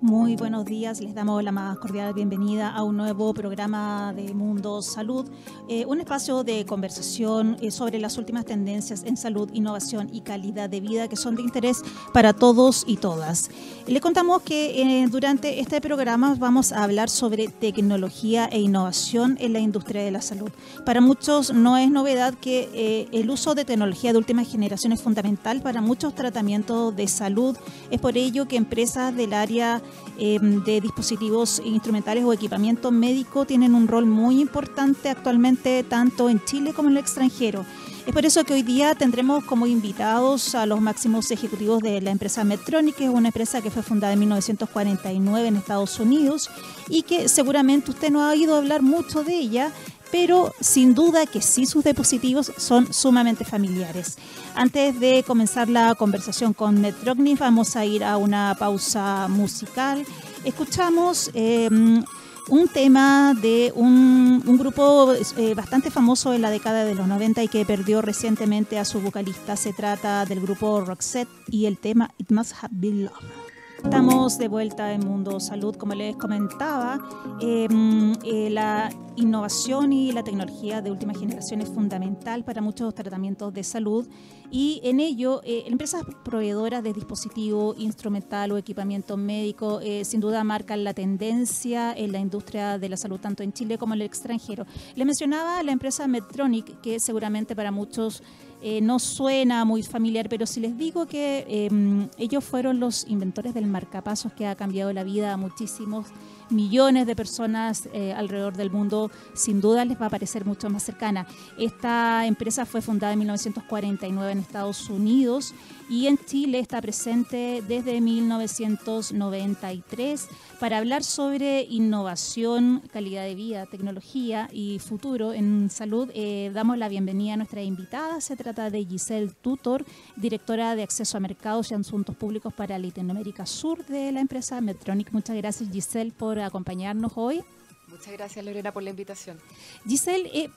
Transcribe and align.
Muy 0.00 0.36
buenos 0.36 0.64
días, 0.64 1.00
les 1.00 1.12
damos 1.12 1.42
la 1.42 1.50
más 1.50 1.76
cordial 1.78 2.14
bienvenida 2.14 2.70
a 2.70 2.84
un 2.84 2.96
nuevo 2.96 3.34
programa 3.34 4.12
de 4.14 4.32
Mundo 4.32 4.80
Salud, 4.80 5.28
eh, 5.68 5.86
un 5.86 5.98
espacio 5.98 6.44
de 6.44 6.64
conversación 6.64 7.56
eh, 7.60 7.72
sobre 7.72 7.98
las 7.98 8.16
últimas 8.16 8.44
tendencias 8.44 9.02
en 9.02 9.16
salud, 9.16 9.50
innovación 9.52 10.08
y 10.12 10.20
calidad 10.20 10.70
de 10.70 10.80
vida 10.80 11.08
que 11.08 11.16
son 11.16 11.34
de 11.34 11.42
interés 11.42 11.82
para 12.14 12.32
todos 12.32 12.84
y 12.86 12.98
todas. 12.98 13.50
Le 13.88 14.00
contamos 14.00 14.42
que 14.42 14.80
eh, 14.80 15.08
durante 15.10 15.58
este 15.58 15.80
programa 15.80 16.36
vamos 16.38 16.70
a 16.70 16.84
hablar 16.84 17.10
sobre 17.10 17.48
tecnología 17.48 18.48
e 18.52 18.60
innovación 18.60 19.36
en 19.40 19.52
la 19.52 19.58
industria 19.58 20.04
de 20.04 20.12
la 20.12 20.22
salud. 20.22 20.52
Para 20.86 21.00
muchos 21.00 21.52
no 21.52 21.76
es 21.76 21.90
novedad 21.90 22.34
que 22.34 23.08
el 23.10 23.28
uso 23.30 23.56
de 23.56 23.64
tecnología 23.64 24.12
de 24.12 24.18
última 24.18 24.44
generación 24.44 24.92
es 24.92 25.02
fundamental 25.02 25.60
para 25.60 25.80
muchos 25.80 26.14
tratamientos 26.14 26.94
de 26.94 27.08
salud. 27.08 27.56
Es 27.90 28.00
por 28.00 28.16
ello 28.16 28.46
que 28.46 28.56
empresas 28.56 29.16
del 29.16 29.32
área 29.32 29.82
Em, 30.20 30.64
de 30.64 30.80
dispositivos 30.80 31.62
instrumentales 31.64 32.24
o 32.24 32.32
equipamiento 32.32 32.90
médico 32.90 33.44
tienen 33.44 33.72
un 33.72 33.86
rol 33.86 34.04
muy 34.04 34.40
importante 34.40 35.10
actualmente 35.10 35.84
tanto 35.84 36.28
en 36.28 36.44
Chile 36.44 36.72
como 36.74 36.88
en 36.88 36.96
el 36.96 37.00
extranjero. 37.00 37.64
Es 38.04 38.12
por 38.12 38.26
eso 38.26 38.42
que 38.42 38.54
hoy 38.54 38.62
día 38.62 38.96
tendremos 38.96 39.44
como 39.44 39.68
invitados 39.68 40.56
a 40.56 40.66
los 40.66 40.80
máximos 40.80 41.30
ejecutivos 41.30 41.82
de 41.82 42.00
la 42.00 42.10
empresa 42.10 42.42
Medtronic, 42.42 42.96
que 42.96 43.04
es 43.04 43.10
una 43.10 43.28
empresa 43.28 43.62
que 43.62 43.70
fue 43.70 43.84
fundada 43.84 44.12
en 44.12 44.18
1949 44.18 45.46
en 45.46 45.56
Estados 45.56 46.00
Unidos 46.00 46.50
y 46.88 47.02
que 47.02 47.28
seguramente 47.28 47.92
usted 47.92 48.10
no 48.10 48.22
ha 48.22 48.30
oído 48.30 48.56
hablar 48.56 48.82
mucho 48.82 49.22
de 49.22 49.38
ella, 49.38 49.72
pero 50.10 50.52
sin 50.60 50.94
duda 50.94 51.26
que 51.26 51.42
sí 51.42 51.66
sus 51.66 51.84
dispositivos 51.84 52.52
son 52.56 52.92
sumamente 52.92 53.44
familiares. 53.44 54.16
Antes 54.54 54.98
de 55.00 55.24
comenzar 55.26 55.68
la 55.68 55.94
conversación 55.94 56.52
con 56.52 56.80
Medtronic, 56.80 57.38
vamos 57.38 57.76
a 57.76 57.84
ir 57.84 58.04
a 58.04 58.16
una 58.16 58.56
pausa 58.58 59.28
musical. 59.28 60.04
Escuchamos 60.44 61.30
em, 61.34 62.02
un 62.48 62.68
tema 62.68 63.34
de 63.40 63.72
un, 63.74 64.42
grupo 64.58 65.12
eh, 65.36 65.54
bastante 65.54 65.90
famoso 65.90 66.32
en 66.32 66.42
la 66.42 66.50
década 66.50 66.84
de 66.84 66.94
los 66.94 67.06
90 67.06 67.42
y 67.42 67.48
que 67.48 67.64
perdió 67.64 68.02
recientemente 68.02 68.78
a 68.78 68.84
su 68.84 69.00
vocalista. 69.00 69.56
Se 69.56 69.72
trata 69.72 70.24
del 70.24 70.40
grupo 70.40 70.80
Roxette 70.80 71.28
y 71.48 71.66
el 71.66 71.78
tema 71.78 72.10
It 72.18 72.30
Must 72.30 72.52
Have 72.62 72.70
Been 72.72 73.04
Love. 73.04 73.47
Estamos 73.84 74.38
de 74.38 74.48
vuelta 74.48 74.92
en 74.92 75.06
Mundo 75.06 75.38
Salud, 75.38 75.76
como 75.76 75.94
les 75.94 76.16
comentaba, 76.16 76.98
em, 77.40 78.12
eh, 78.24 78.50
la 78.50 78.90
innovación 79.14 79.92
y 79.92 80.10
la 80.10 80.24
tecnología 80.24 80.82
de 80.82 80.90
última 80.90 81.14
generación 81.14 81.60
es 81.60 81.68
fundamental 81.68 82.44
para 82.44 82.60
muchos 82.60 82.92
tratamientos 82.94 83.54
de 83.54 83.62
salud 83.62 84.08
y 84.50 84.80
en 84.84 85.00
ello 85.00 85.40
eh, 85.44 85.64
empresas 85.66 86.02
proveedoras 86.24 86.82
de 86.82 86.92
dispositivo 86.92 87.74
instrumental 87.76 88.52
o 88.52 88.56
equipamiento 88.56 89.16
médico 89.16 89.80
eh, 89.82 90.04
sin 90.04 90.20
duda 90.20 90.42
marcan 90.44 90.84
la 90.84 90.94
tendencia 90.94 91.92
en 91.92 92.12
la 92.12 92.18
industria 92.18 92.78
de 92.78 92.88
la 92.88 92.96
salud 92.96 93.20
tanto 93.20 93.42
en 93.42 93.52
Chile 93.52 93.76
como 93.78 93.94
en 93.94 94.00
el 94.00 94.06
extranjero. 94.06 94.66
Le 94.94 95.04
mencionaba 95.04 95.62
la 95.62 95.72
empresa 95.72 96.06
Medtronic 96.06 96.80
que 96.80 96.98
seguramente 96.98 97.54
para 97.54 97.70
muchos 97.70 98.22
eh, 98.60 98.80
no 98.80 98.98
suena 98.98 99.64
muy 99.64 99.82
familiar, 99.82 100.28
pero 100.28 100.44
si 100.44 100.58
les 100.60 100.76
digo 100.76 101.06
que 101.06 101.44
em, 101.48 102.08
ellos 102.18 102.42
fueron 102.42 102.80
los 102.80 103.06
inventores 103.06 103.54
del 103.54 103.66
marcapasos 103.66 104.32
que 104.32 104.46
ha 104.46 104.56
cambiado 104.56 104.92
la 104.92 105.04
vida 105.04 105.32
a 105.32 105.36
muchísimos 105.36 106.06
millones 106.50 107.06
de 107.06 107.16
personas 107.16 107.88
eh, 107.92 108.12
alrededor 108.12 108.56
del 108.56 108.70
mundo, 108.70 109.10
sin 109.34 109.60
duda 109.60 109.84
les 109.84 110.00
va 110.00 110.06
a 110.06 110.10
parecer 110.10 110.44
mucho 110.44 110.70
más 110.70 110.82
cercana. 110.82 111.26
Esta 111.58 112.26
empresa 112.26 112.66
fue 112.66 112.80
fundada 112.80 113.12
en 113.12 113.20
1949 113.20 114.32
en 114.32 114.38
Estados 114.38 114.90
Unidos 114.90 115.54
y 115.88 116.06
en 116.06 116.18
Chile 116.18 116.58
está 116.58 116.82
presente 116.82 117.62
desde 117.66 118.00
1993 118.00 120.28
para 120.60 120.78
hablar 120.78 121.02
sobre 121.02 121.62
innovación, 121.62 122.82
calidad 122.92 123.24
de 123.24 123.34
vida, 123.34 123.66
tecnología 123.66 124.48
y 124.52 124.78
futuro 124.80 125.32
en 125.32 125.70
salud. 125.70 126.10
Eh, 126.14 126.50
damos 126.52 126.76
la 126.76 126.88
bienvenida 126.88 127.34
a 127.34 127.38
nuestra 127.38 127.62
invitada. 127.62 128.20
Se 128.20 128.36
trata 128.36 128.70
de 128.70 128.84
Giselle 128.84 129.32
Tutor, 129.40 129.84
directora 130.16 130.76
de 130.76 130.82
acceso 130.82 131.16
a 131.16 131.20
mercados 131.20 131.70
y 131.70 131.74
asuntos 131.74 132.16
públicos 132.16 132.52
para 132.52 132.78
Latinoamérica 132.78 133.46
Sur 133.46 133.86
de 133.86 134.12
la 134.12 134.20
empresa 134.20 134.60
Medtronic. 134.60 135.10
Muchas 135.12 135.36
gracias 135.36 135.70
Giselle 135.70 136.12
por 136.12 136.37
acompañarnos 136.42 137.12
hoy. 137.16 137.42
Muchas 137.88 138.12
gracias 138.12 138.44
Lorena 138.44 138.72
por 138.72 138.82
la 138.82 138.90
invitación. 138.90 139.38
Giselle, 139.86 140.30
eh, 140.34 140.50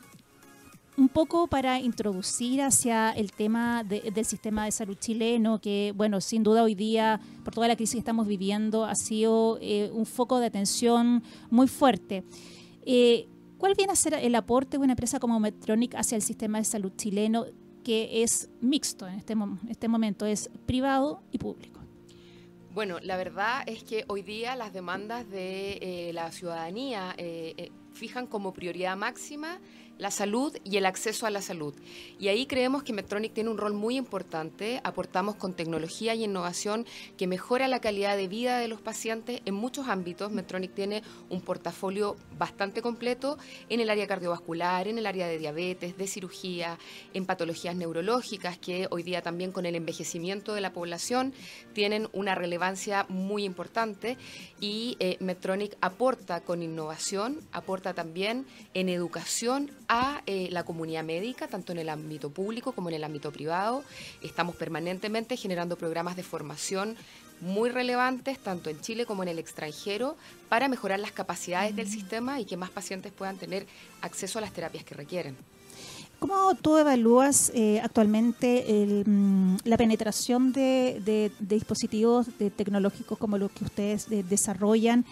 un 0.97 1.09
poco 1.09 1.47
para 1.47 1.79
introducir 1.79 2.61
hacia 2.61 3.11
el 3.11 3.31
tema 3.31 3.83
del 3.83 4.25
sistema 4.25 4.65
de 4.65 4.71
salud 4.71 4.97
chileno, 4.99 5.59
que, 5.59 5.93
bueno, 5.95 6.19
sin 6.21 6.43
duda 6.43 6.63
hoy 6.63 6.75
día, 6.75 7.19
por 7.43 7.53
toda 7.53 7.67
la 7.67 7.75
crisis 7.75 7.93
que 7.93 7.99
estamos 7.99 8.27
viviendo, 8.27 8.85
ha 8.85 8.95
sido 8.95 9.57
eh, 9.61 9.89
un 9.93 10.05
foco 10.05 10.39
de 10.39 10.47
atención 10.47 11.23
muy 11.49 11.67
fuerte. 11.67 12.23
Eh, 12.85 13.27
¿Cuál 13.57 13.73
viene 13.75 13.93
a 13.93 13.95
ser 13.95 14.15
el 14.15 14.35
aporte 14.35 14.77
de 14.77 14.83
una 14.83 14.93
empresa 14.93 15.19
como 15.19 15.39
Medtronic 15.39 15.95
hacia 15.95 16.15
el 16.15 16.21
sistema 16.21 16.57
de 16.57 16.65
salud 16.65 16.91
chileno, 16.95 17.45
que 17.83 18.23
es 18.23 18.49
mixto 18.59 19.07
en 19.07 19.15
este, 19.15 19.35
este 19.69 19.87
momento, 19.87 20.25
es 20.25 20.49
privado 20.65 21.23
y 21.31 21.37
público? 21.37 21.80
Bueno, 22.73 22.99
la 23.01 23.17
verdad 23.17 23.63
es 23.65 23.83
que 23.83 24.05
hoy 24.07 24.21
día 24.21 24.55
las 24.55 24.71
demandas 24.71 25.29
de 25.29 25.73
eh, 25.81 26.13
la 26.13 26.31
ciudadanía 26.31 27.15
fijan 27.93 28.27
como 28.27 28.53
prioridad 28.53 28.95
máxima 28.95 29.59
la 30.01 30.09
salud 30.09 30.57
y 30.63 30.78
el 30.78 30.88
acceso 30.88 31.28
a 31.28 31.29
la 31.29 31.44
salud. 31.44 31.75
Y 32.19 32.29
ahí 32.29 32.47
creemos 32.47 32.81
que 32.81 32.91
Medtronic 32.91 33.34
tiene 33.34 33.51
un 33.51 33.59
rol 33.59 33.73
muy 33.73 33.97
importante. 33.97 34.81
Aportamos 34.84 35.35
con 35.35 35.53
tecnología 35.53 36.16
y 36.16 36.23
innovación 36.23 36.88
que 37.17 37.28
mejora 37.28 37.67
la 37.67 37.81
calidad 37.81 38.17
de 38.17 38.28
vida 38.28 38.57
de 38.57 38.67
los 38.67 38.81
pacientes 38.81 39.41
en 39.45 39.53
muchos 39.53 39.90
ámbitos. 39.90 40.31
Medtronic 40.31 40.73
tiene 40.73 41.03
un 41.29 41.41
portafolio 41.41 42.16
bastante 42.35 42.81
completo 42.81 43.38
en 43.69 43.79
el 43.79 43.91
área 43.91 44.07
cardiovascular, 44.07 44.88
en 44.88 44.97
el 44.97 45.06
área 45.06 45.28
de 45.28 45.38
diabetes, 45.38 45.95
de 45.95 46.07
cirugía, 46.07 46.79
en 47.13 47.28
patologías 47.28 47.75
neurológicas 47.75 48.57
que 48.57 48.88
hoy 48.90 49.03
día 49.03 49.22
también 49.22 49.51
con 49.51 49.67
el 49.67 49.75
envejecimiento 49.75 50.56
de 50.56 50.61
la 50.61 50.73
población 50.73 51.31
tienen 51.73 52.09
una 52.11 52.34
relevancia 52.34 53.06
muy 53.07 53.44
importante 53.44 54.17
y 54.59 54.97
eh, 55.00 55.17
Medtronic 55.19 55.78
aporta 55.79 56.41
con 56.41 56.63
innovación, 56.63 57.40
aporta 57.51 57.94
también 57.94 58.47
en 58.73 58.90
educación 58.90 59.69
a 59.94 60.22
eh, 60.25 60.47
la 60.52 60.63
comunidad 60.63 61.03
médica, 61.03 61.50
tanto 61.50 61.74
en 61.74 61.79
el 61.79 61.90
ámbito 61.90 62.29
público 62.29 62.72
como 62.72 62.88
en 62.88 62.96
el 62.96 63.03
ámbito 63.03 63.29
privado. 63.29 63.84
Estamos 64.24 64.56
permanentemente 64.56 65.35
generando 65.35 65.78
programas 65.78 66.16
de 66.16 66.24
formación 66.24 66.96
muy 67.41 67.69
relevantes, 67.69 68.40
tanto 68.40 68.69
en 68.69 68.79
Chile 68.79 69.06
como 69.06 69.22
en 69.24 69.28
el 69.29 69.38
extranjero, 69.38 70.16
para 70.47 70.69
mejorar 70.69 71.02
las 71.02 71.12
capacidades 71.12 71.75
del 71.75 71.90
sistema 71.90 72.40
y 72.40 72.46
que 72.46 72.56
más 72.56 72.69
pacientes 72.69 73.12
puedan 73.12 73.35
tener 73.35 73.68
acceso 74.02 74.40
a 74.40 74.41
las 74.41 74.53
terapias 74.53 74.85
que 74.85 74.96
requieren. 74.96 75.35
¿Cómo 76.19 76.56
tú 76.56 76.78
evalúas 76.78 77.52
eh, 77.53 77.81
actualmente 77.84 79.03
mm, 79.06 79.58
la 79.66 79.75
penetración 79.75 80.53
de, 80.53 81.34
dispositivos 81.41 82.28
tecnológicos 82.56 83.18
como 83.18 83.38
los 83.38 83.52
que 83.52 83.66
ustedes 83.66 84.09
eh, 84.09 84.23
desarrollan? 84.23 85.03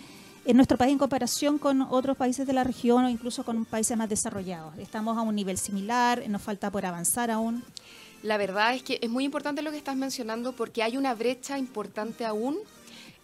En 0.46 0.56
nuestro 0.56 0.78
país 0.78 0.92
en 0.92 0.98
comparación 0.98 1.58
con 1.58 1.82
otros 1.82 2.18
países 2.18 2.48
de 2.48 2.54
la 2.54 2.64
región 2.64 3.06
o 3.06 3.10
incluso 3.10 3.44
con 3.44 3.66
países 3.66 3.98
más 3.98 4.10
desarrollados. 4.10 4.78
Estamos 4.78 5.18
a 5.18 5.22
un 5.22 5.36
nivel 5.36 5.58
similar, 5.58 6.24
nos 6.28 6.42
falta 6.42 6.72
por 6.72 6.86
avanzar 6.86 7.32
aún. 7.32 7.64
La 8.24 8.38
verdad 8.38 8.76
es 8.76 8.84
que 8.84 9.00
es 9.02 9.10
muy 9.10 9.24
importante 9.24 9.62
lo 9.62 9.72
que 9.72 9.78
estás 9.78 9.96
mencionando 9.96 10.54
porque 10.54 10.84
hay 10.84 10.98
una 10.98 11.14
brecha 11.14 11.58
importante 11.58 12.26
aún 12.26 12.58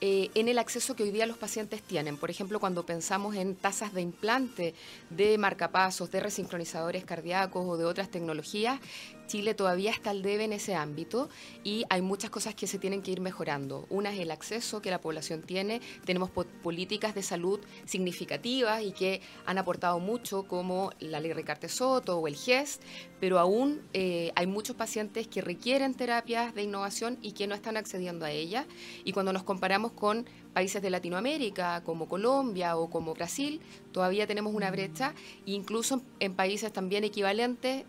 eh, 0.02 0.30
en 0.36 0.50
el 0.50 0.60
acceso 0.60 0.94
que 0.96 1.04
hoy 1.04 1.12
día 1.12 1.26
los 1.26 1.38
pacientes 1.38 1.82
tienen. 1.82 2.18
Por 2.18 2.30
ejemplo, 2.30 2.60
cuando 2.60 2.86
pensamos 2.86 3.36
en 3.36 3.56
tasas 3.56 3.94
de 3.94 4.02
implante, 4.02 4.74
de 5.10 5.38
marcapasos, 5.38 6.12
de 6.12 6.20
resincronizadores 6.20 7.06
cardíacos 7.06 7.66
o 7.66 7.78
de 7.78 7.86
otras 7.86 8.10
tecnologías, 8.10 8.80
Chile 9.28 9.54
todavía 9.54 9.92
está 9.92 10.12
al 10.12 10.22
debe 10.22 10.44
en 10.44 10.54
ese 10.54 10.76
ámbito 10.76 11.30
y 11.64 11.84
hay 11.90 12.02
muchas 12.02 12.30
cosas 12.30 12.56
que 12.56 12.68
se 12.68 12.80
tienen 12.80 13.02
que 13.02 13.12
ir 13.12 13.22
mejorando. 13.22 13.86
Una 13.90 14.12
es 14.14 14.20
el 14.20 14.32
acceso 14.32 14.82
que 14.82 14.92
la 14.92 15.02
población 15.02 15.42
tiene. 15.42 15.82
Tenemos 16.06 16.30
políticas 16.30 17.16
de 17.16 17.24
salud 17.24 17.60
significativas 17.86 18.82
y 18.82 18.92
que 18.92 19.22
han 19.46 19.58
aportado 19.58 20.00
mucho, 20.00 20.44
como 20.44 20.92
la 21.00 21.20
ley 21.20 21.34
Ricarte 21.34 21.70
Soto 21.70 22.20
o 22.20 22.28
el 22.28 22.36
GES, 22.36 22.80
pero 23.20 23.40
aún 23.40 23.82
eh, 23.94 24.32
hay 24.36 24.48
muchos 24.48 24.76
pacientes 24.76 25.28
que 25.28 25.42
requieren 25.42 25.94
terapias 25.94 26.54
de 26.54 26.64
innovación 26.64 27.18
y 27.22 27.32
que 27.32 27.48
no 27.48 27.56
están 27.56 27.78
accediendo 27.78 28.26
a 28.26 28.32
ellas. 28.32 28.66
Y 29.04 29.12
cuando 29.12 29.34
nos 29.34 29.44
comparamos 29.44 29.92
con 29.92 30.26
países 30.54 30.82
de 30.82 30.90
Latinoamérica, 30.90 31.84
como 31.84 32.08
Colombia 32.08 32.78
o 32.78 32.90
como 32.90 33.14
Brasil, 33.14 33.60
todavía 33.92 34.28
tenemos 34.28 34.54
una 34.54 34.72
brecha, 34.72 35.14
incluso 35.46 36.02
en 36.20 36.34
países 36.34 36.72
también 36.72 37.04
equivalentes 37.04 37.86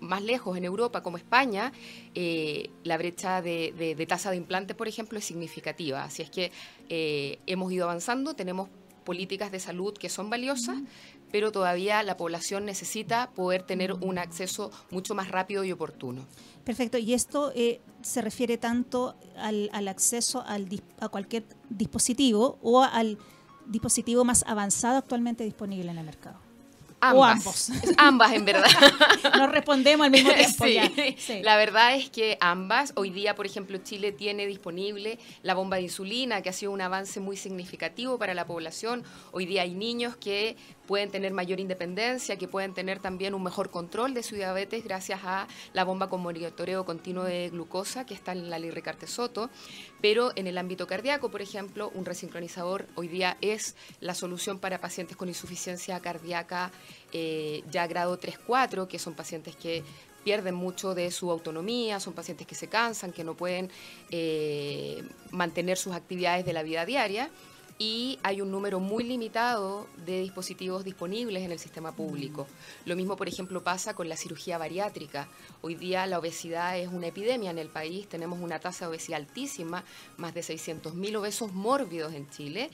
más 0.00 0.22
lejos, 0.22 0.56
en 0.56 0.64
Europa, 0.64 1.02
como 1.02 1.16
España, 1.16 1.72
eh, 2.14 2.70
la 2.84 2.96
brecha 2.96 3.42
de, 3.42 4.06
tasa 4.08 4.30
de 4.30 4.36
implantes, 4.36 4.76
por 4.76 4.88
ejemplo, 4.88 5.18
es 5.18 5.24
significativa. 5.24 6.04
Así 6.04 6.22
es 6.22 6.30
que 6.30 6.52
eh, 6.88 7.38
hemos 7.46 7.72
ido 7.72 7.84
avanzando, 7.84 8.34
tenemos 8.34 8.68
políticas 9.04 9.50
de 9.50 9.58
salud 9.58 9.94
que 9.94 10.10
son 10.10 10.28
valiosas, 10.28 10.76
pero 11.32 11.50
todavía 11.50 12.02
la 12.02 12.16
población 12.16 12.64
necesita 12.64 13.30
poder 13.30 13.62
tener 13.62 13.92
un 13.94 14.18
acceso 14.18 14.70
mucho 14.90 15.14
más 15.14 15.30
rápido 15.30 15.64
y 15.64 15.72
oportuno. 15.72 16.26
Perfecto, 16.64 16.98
y 16.98 17.14
esto 17.14 17.52
eh, 17.54 17.80
se 18.02 18.20
refiere 18.20 18.58
tanto 18.58 19.16
al, 19.36 19.88
acceso 19.88 20.42
al, 20.46 20.68
a 21.00 21.08
cualquier 21.08 21.44
dispositivo 21.70 22.58
o 22.62 22.82
al 22.82 23.18
dispositivo 23.66 24.24
más 24.24 24.44
avanzado 24.46 24.98
actualmente 24.98 25.44
disponible 25.44 25.90
en 25.90 25.98
el 25.98 26.04
mercado. 26.04 26.47
Ambas. 27.00 27.70
Ambas, 27.96 28.32
en 28.32 28.44
verdad. 28.44 28.70
Nos 29.36 29.50
respondemos 29.50 30.04
al 30.04 30.10
mismo 30.10 30.32
tiempo. 30.32 30.64
Sí. 31.18 31.42
La 31.42 31.56
verdad 31.56 31.94
es 31.94 32.10
que 32.10 32.36
ambas. 32.40 32.92
Hoy 32.96 33.10
día, 33.10 33.34
por 33.34 33.46
ejemplo, 33.46 33.78
Chile 33.78 34.12
tiene 34.12 34.46
disponible 34.46 35.18
la 35.42 35.54
bomba 35.54 35.76
de 35.76 35.82
insulina, 35.82 36.42
que 36.42 36.48
ha 36.48 36.52
sido 36.52 36.72
un 36.72 36.80
avance 36.80 37.20
muy 37.20 37.36
significativo 37.36 38.18
para 38.18 38.34
la 38.34 38.46
población. 38.46 39.04
Hoy 39.32 39.46
día 39.46 39.62
hay 39.62 39.74
niños 39.74 40.16
que 40.16 40.56
pueden 40.86 41.10
tener 41.10 41.32
mayor 41.32 41.60
independencia, 41.60 42.36
que 42.36 42.48
pueden 42.48 42.72
tener 42.72 42.98
también 42.98 43.34
un 43.34 43.42
mejor 43.42 43.70
control 43.70 44.14
de 44.14 44.22
su 44.22 44.36
diabetes 44.36 44.82
gracias 44.82 45.20
a 45.22 45.46
la 45.74 45.84
bomba 45.84 46.08
con 46.08 46.22
monitoreo 46.22 46.86
continuo 46.86 47.24
de 47.24 47.50
glucosa 47.50 48.06
que 48.06 48.14
está 48.14 48.32
en 48.32 48.48
la 48.48 48.58
ley 48.58 48.70
Ricarte 48.70 49.06
Soto. 49.06 49.50
Pero 50.00 50.32
en 50.34 50.46
el 50.46 50.56
ámbito 50.56 50.86
cardíaco, 50.86 51.30
por 51.30 51.42
ejemplo, 51.42 51.90
un 51.94 52.04
resincronizador 52.04 52.86
hoy 52.94 53.08
día 53.08 53.36
es 53.40 53.76
la 54.00 54.14
solución 54.14 54.58
para 54.58 54.80
pacientes 54.80 55.16
con 55.16 55.28
insuficiencia 55.28 56.00
cardíaca 56.00 56.70
eh, 57.12 57.62
ya 57.70 57.86
grado 57.86 58.18
3-4, 58.18 58.88
que 58.88 58.98
son 58.98 59.14
pacientes 59.14 59.56
que 59.56 59.82
pierden 60.24 60.54
mucho 60.54 60.94
de 60.94 61.10
su 61.10 61.30
autonomía, 61.30 62.00
son 62.00 62.12
pacientes 62.12 62.46
que 62.46 62.54
se 62.54 62.68
cansan, 62.68 63.12
que 63.12 63.24
no 63.24 63.34
pueden 63.34 63.70
eh, 64.10 65.02
mantener 65.30 65.78
sus 65.78 65.94
actividades 65.94 66.44
de 66.44 66.52
la 66.52 66.62
vida 66.62 66.84
diaria 66.84 67.30
y 67.78 68.18
hay 68.24 68.40
un 68.40 68.50
número 68.50 68.80
muy 68.80 69.04
limitado 69.04 69.86
de 70.04 70.20
dispositivos 70.20 70.84
disponibles 70.84 71.44
en 71.44 71.52
el 71.52 71.60
sistema 71.60 71.92
público. 71.92 72.48
Lo 72.84 72.96
mismo, 72.96 73.16
por 73.16 73.28
ejemplo, 73.28 73.62
pasa 73.62 73.94
con 73.94 74.08
la 74.08 74.16
cirugía 74.16 74.58
bariátrica. 74.58 75.28
Hoy 75.60 75.76
día 75.76 76.04
la 76.06 76.18
obesidad 76.18 76.76
es 76.76 76.88
una 76.88 77.06
epidemia 77.06 77.50
en 77.50 77.58
el 77.58 77.68
país, 77.68 78.08
tenemos 78.08 78.40
una 78.40 78.58
tasa 78.58 78.86
de 78.86 78.90
obesidad 78.90 79.20
altísima, 79.20 79.84
más 80.16 80.34
de 80.34 80.40
600.000 80.40 81.16
obesos 81.16 81.52
mórbidos 81.52 82.14
en 82.14 82.28
Chile, 82.30 82.70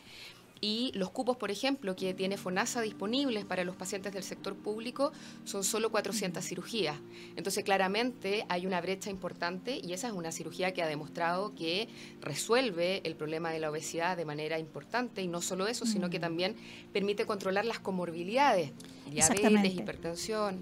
y 0.60 0.92
los 0.94 1.10
cupos, 1.10 1.36
por 1.36 1.50
ejemplo, 1.50 1.94
que 1.94 2.14
tiene 2.14 2.36
FONASA 2.36 2.80
disponibles 2.80 3.44
para 3.44 3.64
los 3.64 3.76
pacientes 3.76 4.12
del 4.12 4.22
sector 4.22 4.54
público 4.54 5.12
son 5.44 5.64
solo 5.64 5.90
400 5.90 6.42
cirugías. 6.44 6.96
Entonces, 7.36 7.64
claramente 7.64 8.46
hay 8.48 8.66
una 8.66 8.80
brecha 8.80 9.10
importante 9.10 9.80
y 9.82 9.92
esa 9.92 10.08
es 10.08 10.14
una 10.14 10.32
cirugía 10.32 10.72
que 10.72 10.82
ha 10.82 10.86
demostrado 10.86 11.54
que 11.54 11.88
resuelve 12.20 13.02
el 13.04 13.14
problema 13.14 13.50
de 13.50 13.58
la 13.58 13.70
obesidad 13.70 14.16
de 14.16 14.24
manera 14.24 14.58
importante 14.58 15.22
y 15.22 15.28
no 15.28 15.42
solo 15.42 15.66
eso, 15.66 15.86
sino 15.86 16.08
que 16.08 16.18
mm. 16.18 16.22
también 16.22 16.56
permite 16.92 17.26
controlar 17.26 17.64
las 17.64 17.78
comorbilidades, 17.78 18.70
diabetes, 19.10 19.74
hipertensión. 19.74 20.58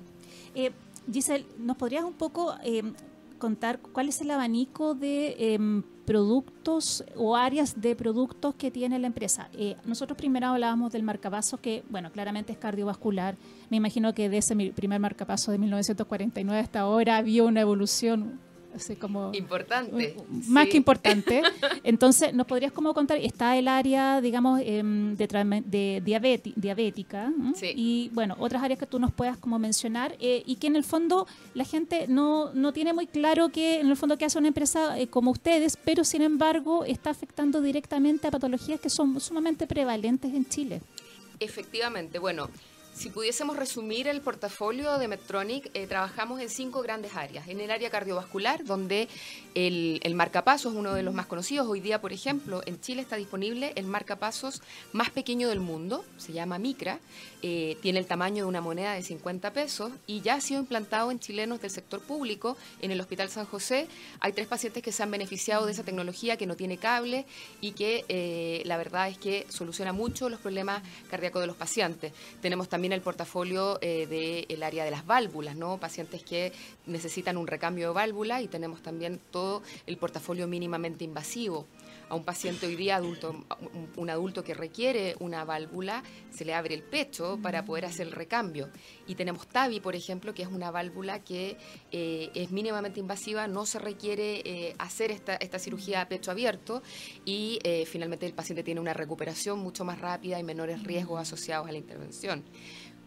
Eh, 0.55 0.73
Giselle, 1.13 1.47
¿nos 1.59 1.77
podrías 1.77 2.05
un 2.05 2.15
poco 2.15 2.55
eh, 2.65 2.83
contar 3.43 3.81
cuál 3.81 4.09
es 4.09 4.21
el 4.21 4.31
abanico 4.31 4.95
de 4.95 5.35
em, 5.55 5.83
productos 6.07 7.05
o 7.17 7.35
áreas 7.35 7.81
de 7.81 7.97
productos 7.97 8.55
que 8.55 8.71
tiene 8.71 9.01
la 9.01 9.09
empresa. 9.09 9.49
Eh, 9.53 9.75
nosotros 9.85 10.17
primero 10.17 10.47
hablábamos 10.47 10.93
del 10.93 11.03
marcapaso, 11.03 11.57
que, 11.57 11.83
bueno, 11.91 12.13
claramente 12.13 12.53
es 12.53 12.59
cardiovascular. 12.59 13.35
Me 13.69 13.79
imagino 13.79 14.15
que 14.15 14.29
de 14.29 14.39
ese 14.39 14.55
primer 14.55 15.01
marcapaso 15.01 15.51
de 15.51 15.59
1949 15.59 16.61
hasta 16.61 16.81
ahora 16.83 17.17
había 17.17 17.43
una 17.43 17.61
evolución 17.61 18.39
como 18.99 19.33
importante. 19.35 20.17
Más 20.49 20.69
que 20.69 20.77
importante. 20.77 21.43
Entonces, 21.85 22.33
¿nos 22.35 22.47
podrías 22.47 22.73
como 22.73 22.95
contar? 22.95 23.19
Está 23.19 23.57
el 23.57 23.69
área, 23.69 24.21
digamos, 24.21 24.61
em, 24.65 25.17
de, 25.17 25.27
de 25.67 26.03
diabética 26.57 27.33
y, 27.75 28.11
bueno, 28.13 28.37
otras 28.39 28.63
áreas 28.63 28.79
que 28.79 28.87
tú 28.87 28.99
nos 28.99 29.13
puedas 29.13 29.37
como 29.37 29.59
mencionar 29.59 30.17
eh, 30.21 30.43
y 30.47 30.57
que 30.57 30.67
en 30.67 30.77
el 30.77 30.85
fondo 30.85 31.27
la 31.55 31.65
gente 31.65 32.07
no, 32.09 32.53
no 32.55 32.73
tiene 32.73 32.93
muy 32.93 33.07
claro 33.07 33.51
que 33.51 33.81
en 33.81 33.89
el 33.89 33.97
fondo 33.97 34.19
que 34.19 34.25
hace 34.25 34.39
una 34.39 34.49
empresa 34.49 34.99
eh, 34.99 35.09
como 35.09 35.31
ustedes, 35.31 35.77
pero 35.77 36.05
sin 36.05 36.23
embargo 36.23 36.85
está 36.85 37.11
afectando 37.11 37.61
directamente 37.61 38.29
a 38.29 38.31
patologías 38.31 38.81
que 38.81 38.91
son 38.91 39.21
sumamente 39.21 39.67
prevalentes 39.67 40.33
en 40.35 40.47
Chile. 40.49 40.81
Efectivamente, 41.41 42.19
bueno, 42.19 42.49
si 42.95 43.09
pudiésemos 43.09 43.57
resumir 43.57 44.07
el 44.07 44.21
portafolio 44.21 44.99
de 44.99 45.09
Medtronic, 45.09 45.71
eh, 45.73 45.87
trabajamos 45.87 46.41
en 46.41 46.51
cinco 46.51 46.83
grandes 46.83 47.17
áreas. 47.17 47.49
En 47.49 47.61
el 47.61 47.71
área 47.71 47.89
cardiovascular, 47.89 48.65
donde 48.65 49.09
el, 49.55 50.15
marcapasos 50.15 50.73
es 50.73 50.79
uno 50.79 50.93
de 50.93 51.03
los 51.03 51.15
más 51.15 51.27
conocidos. 51.27 51.67
Hoy 51.67 51.81
día, 51.81 52.01
por 52.01 52.13
ejemplo, 52.13 52.63
en 52.67 52.81
Chile 52.81 53.01
está 53.01 53.17
disponible 53.17 53.73
el 53.77 53.87
marcapasos 53.87 54.63
más 54.93 55.11
pequeño 55.11 55.49
del 55.49 55.61
mundo, 55.61 56.05
se 56.19 56.33
llama 56.33 56.59
Micra, 56.59 57.01
eh, 57.43 57.77
tiene 57.81 57.99
el 57.99 58.07
tamaño 58.07 58.45
de 58.45 58.49
una 58.49 58.61
moneda 58.61 58.93
de 58.93 59.03
50 59.03 59.53
pesos 59.53 59.91
y 60.07 60.21
ya 60.21 60.35
ha 60.35 60.41
sido 60.41 60.61
implantado 60.61 61.11
en 61.11 61.19
chilenos 61.19 61.63
del 61.63 61.71
sector 61.71 62.01
público. 62.03 62.57
En 62.83 62.91
el 62.91 63.01
Hospital 63.01 63.31
San 63.31 63.47
José 63.47 63.89
hay 64.21 64.33
tres 64.33 64.47
pacientes 64.47 64.83
que 64.83 64.93
se 64.93 65.03
han 65.03 65.11
beneficiado 65.11 65.65
de 65.67 65.73
esa 65.73 65.83
tecnología 65.83 66.37
que 66.37 66.47
no 66.47 66.57
tiene 66.57 66.77
cable 66.77 67.25
y 67.61 67.73
que 67.73 68.05
eh, 68.09 68.63
la 68.67 68.77
verdad 68.77 69.09
es 69.09 69.19
que 69.19 69.47
soluciona 69.49 69.93
mucho 69.93 70.29
los 70.29 70.41
problemas 70.41 70.83
cardíacos 71.11 71.41
de 71.41 71.47
los 71.47 71.57
pacientes. 71.57 72.13
Tenemos 72.41 72.69
también 72.69 72.82
también 72.83 72.95
el 72.95 73.01
portafolio 73.01 73.79
eh, 73.81 74.45
del 74.49 74.61
área 74.65 74.85
de 74.85 74.91
las 74.91 75.07
válvulas, 75.07 75.55
¿no? 75.55 75.79
Pacientes 75.79 76.25
que 76.25 76.53
necesitan 76.87 77.37
un 77.37 77.47
recambio 77.47 77.87
de 77.87 77.95
válvula 77.95 78.43
y 78.43 78.49
tenemos 78.49 78.83
también 78.83 79.21
todo 79.31 79.63
el 79.87 79.97
portafolio 79.99 80.49
mínimamente 80.49 81.05
invasivo 81.05 81.69
a 82.13 82.15
un 82.15 82.25
paciente 82.25 82.67
hoy 82.67 82.77
día 82.77 82.97
adulto, 82.97 83.43
un 83.97 84.11
adulto 84.11 84.45
que 84.45 84.53
requiere 84.53 85.17
una 85.21 85.47
válvula, 85.47 86.03
se 86.31 86.45
le 86.45 86.53
abre 86.53 86.75
el 86.75 86.83
pecho 86.83 87.39
para 87.43 87.65
poder 87.65 87.87
hacer 87.87 88.07
el 88.07 88.13
recambio. 88.13 88.69
Y 89.07 89.15
tenemos 89.15 89.47
TAVI, 89.47 89.81
por 89.81 89.97
ejemplo, 89.97 90.35
que 90.35 90.43
es 90.43 90.49
una 90.49 90.71
válvula 90.71 91.25
que 91.25 91.57
eh, 91.91 92.31
es 92.35 92.51
mínimamente 92.51 93.01
invasiva, 93.01 93.49
no 93.49 93.65
se 93.65 93.79
requiere 93.79 94.43
eh, 94.45 94.75
hacer 94.79 95.11
esta, 95.11 95.37
esta, 95.37 95.59
cirugía 95.59 96.03
a 96.03 96.09
pecho 96.09 96.31
abierto 96.31 96.83
y 97.25 97.59
eh, 97.63 97.87
finalmente 97.87 98.27
el 98.27 98.35
paciente 98.35 98.63
tiene 98.63 98.83
una 98.83 98.93
recuperación 98.93 99.61
mucho 99.61 99.87
más 99.87 99.99
rápida 99.99 100.39
y 100.39 100.43
menores 100.43 100.83
riesgos 100.83 101.19
asociados 101.19 101.67
a 101.67 101.73
la 101.73 101.79
intervención. 101.79 102.45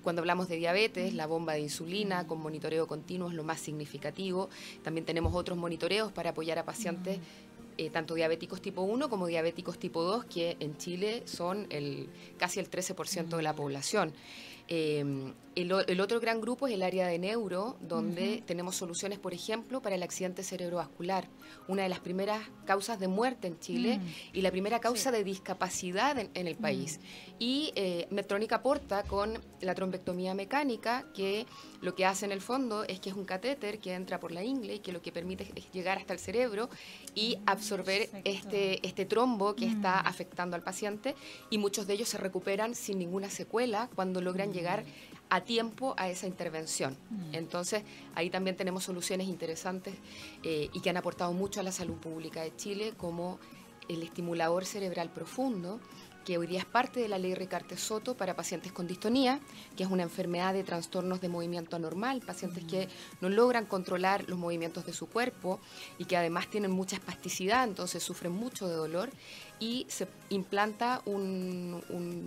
Cuando 0.01 0.21
hablamos 0.21 0.47
de 0.47 0.57
diabetes, 0.57 1.13
la 1.13 1.25
bomba 1.25 1.53
de 1.53 1.61
insulina 1.61 2.25
con 2.25 2.39
monitoreo 2.39 2.85
continuo 2.85 3.29
es 3.29 3.33
lo 3.33 3.43
más 3.43 3.59
significativo. 3.59 4.49
También 4.83 5.03
tenemos 5.03 5.33
otros 5.33 5.57
monitoreos 5.57 6.11
para 6.11 6.29
apoyar 6.29 6.59
a 6.59 6.63
pacientes 6.63 7.19
eh, 7.77 7.89
tanto 7.89 8.15
diabéticos 8.15 8.61
tipo 8.61 8.81
1 8.81 9.09
como 9.09 9.27
diabéticos 9.27 9.77
tipo 9.77 10.03
2, 10.03 10.25
que 10.25 10.57
en 10.59 10.77
Chile 10.77 11.23
son 11.25 11.67
el, 11.69 12.09
casi 12.37 12.59
el 12.59 12.69
13% 12.69 13.35
de 13.35 13.43
la 13.43 13.53
población. 13.53 14.13
Eh, 14.67 15.33
el, 15.55 16.01
otro 16.01 16.19
gran 16.19 16.41
grupo 16.41 16.67
es 16.67 16.73
el 16.73 16.83
área 16.83 17.07
de 17.07 17.17
neuro, 17.17 17.77
donde 17.79 18.43
tenemos 18.45 18.75
soluciones, 18.75 19.19
por 19.19 19.33
ejemplo, 19.33 19.81
para 19.81 19.95
el 19.95 20.03
accidente 20.03 20.43
cerebrovascular, 20.43 21.29
una 21.69 21.83
de 21.83 21.89
las 21.89 22.01
primeras 22.01 22.41
causas 22.65 22.99
de 22.99 23.07
muerte 23.07 23.47
en 23.47 23.59
Chile 23.59 23.99
mm. 23.99 24.37
y 24.37 24.41
la 24.41 24.51
primera 24.51 24.79
causa 24.79 25.11
de 25.11 25.23
discapacidad 25.23 26.17
en, 26.19 26.47
el 26.47 26.55
país. 26.55 26.99
Mm. 26.99 27.31
Y 27.39 27.71
eh, 27.75 28.07
Medtronic 28.11 28.51
aporta 28.51 29.03
con 29.03 29.39
la 29.61 29.73
trombectomía 29.75 30.33
mecánica, 30.33 31.05
que 31.13 31.45
lo 31.81 31.95
que 31.95 32.05
hace 32.05 32.25
en 32.25 32.31
el 32.31 32.41
fondo 32.41 32.83
es 32.83 32.99
que 32.99 33.09
es 33.09 33.15
un 33.15 33.25
catéter 33.25 33.79
que 33.79 33.93
entra 33.93 34.19
por 34.19 34.31
la 34.31 34.43
ingle 34.43 34.75
y 34.75 34.79
que 34.79 34.91
lo 34.91 35.01
que 35.01 35.11
permite 35.11 35.49
es 35.55 35.71
llegar 35.71 35.97
hasta 35.97 36.13
el 36.13 36.19
cerebro 36.19 36.69
y 37.13 37.37
absorber 37.45 38.09
este, 38.25 38.85
este 38.85 39.05
trombo 39.05 39.55
que 39.55 39.65
está 39.65 40.03
mm. 40.03 40.07
afectando 40.07 40.55
al 40.55 40.63
paciente 40.63 41.15
y 41.49 41.57
muchos 41.57 41.87
de 41.87 41.93
ellos 41.93 42.09
se 42.09 42.17
recuperan 42.17 42.75
sin 42.75 42.99
ninguna 42.99 43.29
secuela 43.29 43.89
cuando 43.95 44.19
logran 44.19 44.51
llegar 44.55 44.83
a 45.29 45.41
tiempo 45.41 45.95
a 45.97 46.09
esa 46.09 46.27
intervención. 46.27 46.95
Entonces, 47.33 47.83
ahí 48.13 48.29
también 48.29 48.55
tenemos 48.55 48.83
soluciones 48.83 49.27
interesantes 49.27 49.95
eh, 50.43 50.69
y 50.71 50.79
que 50.81 50.89
han 50.89 50.97
aportado 50.97 51.33
mucho 51.33 51.59
a 51.59 51.63
la 51.63 51.71
salud 51.71 51.95
pública 51.95 52.41
de 52.41 52.55
Chile, 52.55 52.93
como 52.95 53.39
el 53.89 54.03
estimulador 54.03 54.65
cerebral 54.65 55.09
profundo, 55.09 55.79
que 56.25 56.37
hoy 56.37 56.47
día 56.47 56.59
es 56.59 56.65
parte 56.65 56.99
de 56.99 57.07
la 57.07 57.19
ley 57.19 57.35
Ricarte 57.35 57.77
Soto 57.77 58.15
para 58.15 58.35
pacientes 58.35 58.71
con 58.71 58.87
distonía, 58.87 59.39
que 59.77 59.83
es 59.83 59.89
una 59.89 60.03
enfermedad 60.03 60.53
de 60.53 60.63
trastornos 60.63 61.21
de 61.21 61.29
movimiento 61.29 61.75
anormal, 61.75 62.21
pacientes 62.21 62.65
que 62.65 62.89
no 63.21 63.29
logran 63.29 63.65
controlar 63.65 64.27
los 64.27 64.39
movimientos 64.39 64.85
de 64.85 64.93
su 64.93 65.07
cuerpo 65.07 65.59
y 65.99 66.05
que 66.05 66.17
además 66.17 66.49
tienen 66.49 66.71
mucha 66.71 66.95
espasticidad, 66.95 67.63
entonces 67.63 68.03
sufren 68.03 68.31
mucho 68.31 68.67
de 68.67 68.73
dolor 68.75 69.11
y 69.59 69.85
se 69.87 70.07
implanta 70.29 71.01
un, 71.05 71.83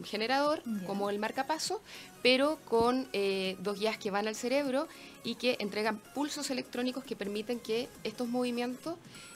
generador 0.07 0.63
como 0.87 1.11
el 1.11 1.19
marcapaso, 1.19 1.83
pero 2.23 2.59
con 2.65 3.09
eh, 3.13 3.57
dos 3.61 3.79
guías 3.79 3.99
que 3.99 4.11
van 4.11 4.29
al 4.29 4.37
cerebro 4.37 4.89
y 5.25 5.35
que 5.35 5.57
entregan 5.59 5.99
pulsos 6.15 6.51
electrónicos 6.51 7.05
que 7.05 7.17
permiten 7.17 7.59
que 7.59 7.89
estos 8.05 8.29
movimientos 8.29 8.95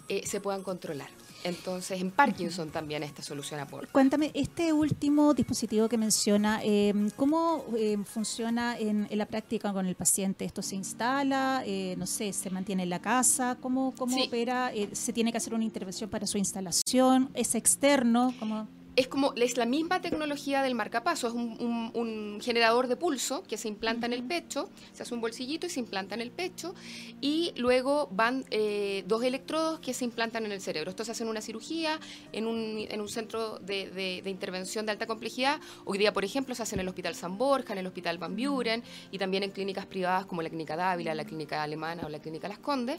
eh, 0.09 0.27
se 0.27 0.41
puedan 0.41 0.63
controlar. 0.63 1.11
Entonces, 1.45 2.01
en 2.01 2.11
Parkinson 2.11 2.71
también 2.71 3.03
esta 3.03 3.23
solución 3.23 3.61
aporta. 3.61 3.93
Cuéntame, 3.93 4.31
este 4.35 4.73
último 4.73 5.35
dispositivo 5.35 5.89
que 5.89 5.99
menciona, 5.99 6.61
em, 6.63 7.11
¿cómo 7.11 7.65
em, 7.77 8.05
funciona 8.05 8.79
en, 8.79 9.09
la 9.11 9.27
práctica 9.27 9.73
con 9.73 9.87
el 9.87 9.95
paciente? 9.95 10.45
¿Esto 10.45 10.63
se 10.63 10.77
instala? 10.77 11.63
Eh, 11.67 11.95
no 11.99 12.07
sé, 12.07 12.33
¿se 12.33 12.51
mantiene 12.51 12.85
en 12.85 12.91
la 12.91 13.01
casa? 13.01 13.57
¿Cómo, 13.61 13.95
cómo 13.97 14.17
opera? 14.23 14.73
Eh, 14.75 14.91
¿Se 14.93 15.13
tiene 15.13 15.33
que 15.33 15.39
hacer 15.39 15.55
una 15.55 15.65
intervención 15.65 16.09
para 16.09 16.27
su 16.27 16.39
instalación? 16.39 17.31
¿Es 17.35 17.55
externo? 17.55 18.35
¿Cómo? 18.39 18.69
Es 18.95 19.09
como 19.09 19.33
es 19.35 19.57
la 19.57 19.65
misma 19.65 20.01
tecnología 20.01 20.63
del 20.63 20.75
marcapaso, 20.75 21.29
es 21.29 21.35
un, 21.35 22.39
generador 22.43 22.89
de 22.89 22.97
pulso 22.97 23.43
que 23.45 23.57
se 23.57 23.69
implanta 23.69 24.07
en 24.07 24.13
el 24.13 24.23
pecho, 24.23 24.69
se 24.93 25.03
hace 25.03 25.15
un 25.15 25.21
bolsillito 25.21 25.67
y 25.67 25.71
se 25.71 25.81
implanta 25.81 26.15
en 26.15 26.21
el 26.21 26.31
pecho, 26.31 26.75
y 27.21 27.53
luego 27.57 28.09
van 28.11 28.45
eh, 28.51 29.05
dos 29.07 29.23
electrodos 29.23 29.81
que 29.81 29.95
se 29.95 30.05
implantan 30.05 30.45
en 30.45 30.53
el 30.53 30.61
cerebro. 30.61 30.91
Esto 30.91 31.05
se 31.05 31.13
hace 31.13 31.23
en 31.23 31.29
una 31.29 31.41
cirugía, 31.41 32.01
en 32.33 32.47
un, 32.47 32.87
en 32.89 33.01
un 33.01 33.09
centro 33.09 33.59
de, 33.61 34.23
intervención 34.27 34.87
de 34.87 34.93
alta 34.93 35.07
complejidad. 35.07 35.61
Hoy 35.85 35.99
día, 35.99 36.13
por 36.13 36.25
ejemplo, 36.25 36.55
se 36.55 36.63
hace 36.63 36.75
en 36.75 36.81
el 36.81 36.89
Hospital 36.89 37.15
San 37.15 37.39
Borja, 37.39 37.73
en 37.73 37.79
el 37.79 37.87
Hospital 37.87 38.19
Van 38.19 38.37
Buren, 38.37 38.83
y 39.11 39.19
también 39.19 39.43
en 39.45 39.51
clínicas 39.51 39.87
privadas 39.87 40.27
como 40.27 40.43
la 40.43 40.49
Clínica 40.49 40.77
Dávila, 40.77 41.15
la 41.15 41.25
Clínica 41.25 41.63
Alemana 41.63 42.03
o 42.07 42.09
la 42.09 42.19
Clínica 42.19 42.49
Las 42.49 42.59
Condes. 42.59 42.99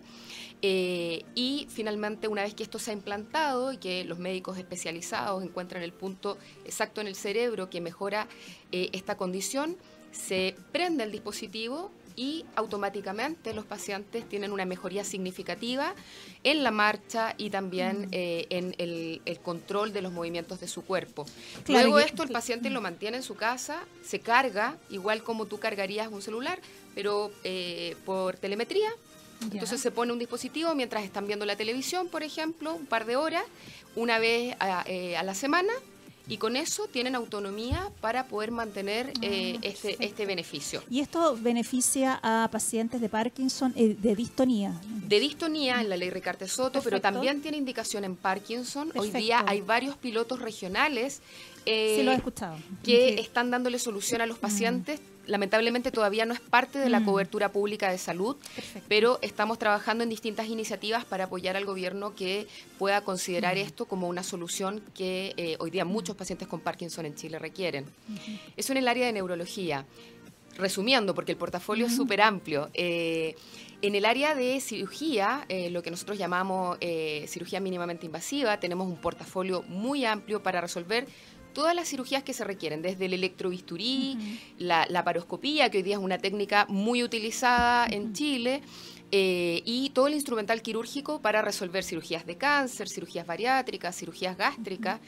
Eh, 0.61 1.23
y 1.35 1.67
finalmente, 1.69 2.27
una 2.27 2.43
vez 2.43 2.53
que 2.53 2.63
esto 2.63 2.79
se 2.79 2.91
ha 2.91 2.93
implantado 2.93 3.73
y 3.73 3.77
que 3.77 4.05
los 4.05 4.19
médicos 4.19 4.57
especializados 4.57 5.43
encuentran 5.43 5.82
el 5.83 5.93
punto 5.93 6.37
exacto 6.65 7.01
en 7.01 7.07
el 7.07 7.15
cerebro 7.15 7.69
que 7.69 7.81
mejora 7.81 8.27
eh, 8.71 8.89
esta 8.93 9.17
condición, 9.17 9.77
se 10.11 10.55
prende 10.71 11.03
el 11.03 11.11
dispositivo 11.11 11.91
y 12.15 12.45
automáticamente 12.55 13.53
los 13.53 13.65
pacientes 13.65 14.27
tienen 14.27 14.51
una 14.51 14.65
mejoría 14.65 15.03
significativa 15.03 15.95
en 16.43 16.63
la 16.63 16.71
marcha 16.71 17.33
y 17.37 17.49
también 17.49 18.01
mm. 18.01 18.09
eh, 18.11 18.47
en 18.49 18.75
el, 18.77 19.21
control 19.41 19.93
de 19.93 20.01
los 20.01 20.11
movimientos 20.11 20.59
de 20.59 20.67
su 20.67 20.83
cuerpo. 20.83 21.25
Luego 21.67 21.99
esto 21.99 22.23
el 22.23 22.29
paciente 22.29 22.69
lo 22.69 22.81
mantiene 22.81 23.17
en 23.17 23.23
su 23.23 23.35
casa, 23.35 23.83
se 24.03 24.19
carga, 24.19 24.77
igual 24.89 25.23
como 25.23 25.45
tú 25.47 25.59
cargarías 25.59 26.07
un 26.11 26.21
celular, 26.21 26.59
pero 26.95 27.31
eh, 27.43 27.95
por 28.05 28.37
telemetría. 28.37 28.89
Entonces 29.51 29.81
se 29.81 29.91
pone 29.91 30.13
un 30.13 30.19
dispositivo 30.19 30.73
mientras 30.75 31.03
están 31.03 31.27
viendo 31.27 31.45
la 31.45 31.55
televisión, 31.55 32.07
por 32.07 32.23
ejemplo, 32.23 32.75
un 32.75 32.85
par 32.85 33.05
de 33.05 33.15
horas, 33.15 33.43
una 33.95 34.19
vez 34.19 34.55
a 34.59 35.23
la 35.23 35.35
semana, 35.35 35.73
y 36.27 36.37
con 36.37 36.55
eso 36.55 36.87
tienen 36.87 37.15
autonomía 37.15 37.89
para 37.99 38.27
poder 38.27 38.51
mantener 38.51 39.11
ah, 39.15 39.19
eh, 39.21 39.59
este, 39.61 39.97
este 39.99 40.25
beneficio. 40.25 40.81
¿Y 40.89 41.01
esto 41.01 41.37
beneficia 41.39 42.19
a 42.23 42.47
pacientes 42.49 43.01
de 43.01 43.09
Parkinson 43.09 43.73
eh, 43.75 43.95
de 43.99 44.15
distonía? 44.15 44.79
De 45.05 45.19
distonía 45.19 45.81
en 45.81 45.89
la 45.89 45.97
ley 45.97 46.09
Ricarte 46.09 46.47
Soto, 46.47 46.81
pero 46.81 47.01
también 47.01 47.41
tiene 47.41 47.57
indicación 47.57 48.05
en 48.05 48.15
Parkinson. 48.15 48.91
Hoy 48.95 49.09
día 49.09 49.43
hay 49.45 49.61
varios 49.61 49.97
pilotos 49.97 50.39
regionales 50.39 51.21
eh, 51.65 52.01
lo 52.03 52.11
he 52.11 52.15
escuchado. 52.15 52.57
que 52.83 53.21
están 53.21 53.49
dándole 53.49 53.79
solución 53.79 54.21
a 54.21 54.25
los 54.25 54.37
pacientes 54.37 54.99
lamentablemente 55.25 55.91
todavía 55.91 56.25
no 56.25 56.33
es 56.33 56.39
parte 56.39 56.79
de 56.79 56.89
la 56.89 56.99
mm. 56.99 57.05
cobertura 57.05 57.51
pública 57.51 57.89
de 57.89 57.97
salud, 57.97 58.35
pero 58.87 59.19
estamos 59.21 59.59
trabajando 59.59 60.03
en 60.03 60.09
distintas 60.09 60.47
iniciativas 60.47 61.05
para 61.05 61.25
apoyar 61.25 61.55
al 61.55 61.65
gobierno 61.65 62.15
que 62.15 62.47
pueda 62.77 63.01
considerar 63.01 63.55
mm. 63.55 63.59
esto 63.59 63.85
como 63.85 64.07
una 64.07 64.23
solución 64.23 64.81
que 64.93 65.33
eh, 65.37 65.55
hoy 65.59 65.71
día 65.71 65.85
muchos 65.85 66.15
pacientes 66.15 66.47
con 66.47 66.59
Parkinson 66.59 67.05
en 67.05 67.15
Chile 67.15 67.39
requieren. 67.39 67.85
Eso 68.57 68.73
en 68.73 68.77
el 68.77 68.87
área 68.87 69.05
de 69.05 69.13
neurología. 69.13 69.85
Resumiendo, 70.55 71.15
porque 71.15 71.31
el 71.31 71.37
portafolio 71.37 71.87
es 71.87 71.95
súper 71.95 72.21
amplio. 72.21 72.69
Eh, 72.75 73.35
en 73.81 73.95
el 73.95 74.05
área 74.05 74.35
de 74.35 74.61
cirugía, 74.61 75.45
eh, 75.49 75.71
lo 75.71 75.81
que 75.81 75.89
nosotros 75.89 76.17
llamamos 76.17 76.77
cirugía 77.27 77.59
mínimamente 77.59 78.05
invasiva, 78.05 78.59
tenemos 78.59 78.87
un 78.87 78.97
portafolio 78.97 79.63
muy 79.63 80.05
amplio 80.05 80.43
para 80.43 80.61
resolver 80.61 81.07
todas 81.53 81.75
las 81.75 81.87
cirugías 81.87 82.23
que 82.23 82.33
se 82.33 82.43
requieren, 82.43 82.81
desde 82.81 83.05
el 83.05 83.13
electrobisturí, 83.13 84.39
la, 84.57 84.85
la, 84.89 85.03
paroscopía, 85.03 85.69
que 85.69 85.77
hoy 85.77 85.83
día 85.83 85.95
es 85.95 86.01
una 86.01 86.17
técnica 86.17 86.65
muy 86.67 87.03
utilizada 87.03 87.85
en 87.87 88.13
Chile, 88.13 88.61
eh, 89.15 89.61
y 89.63 89.91
todo 89.91 90.07
el 90.07 90.15
instrumental 90.15 90.63
quirúrgico 90.63 91.21
para 91.21 91.43
resolver 91.43 91.83
cirugías 91.83 92.25
de 92.25 92.35
cáncer, 92.35 92.89
cirugías 92.89 93.27
bariátricas, 93.27 93.95
cirugías 93.95 94.35
gástricas, 94.35 94.99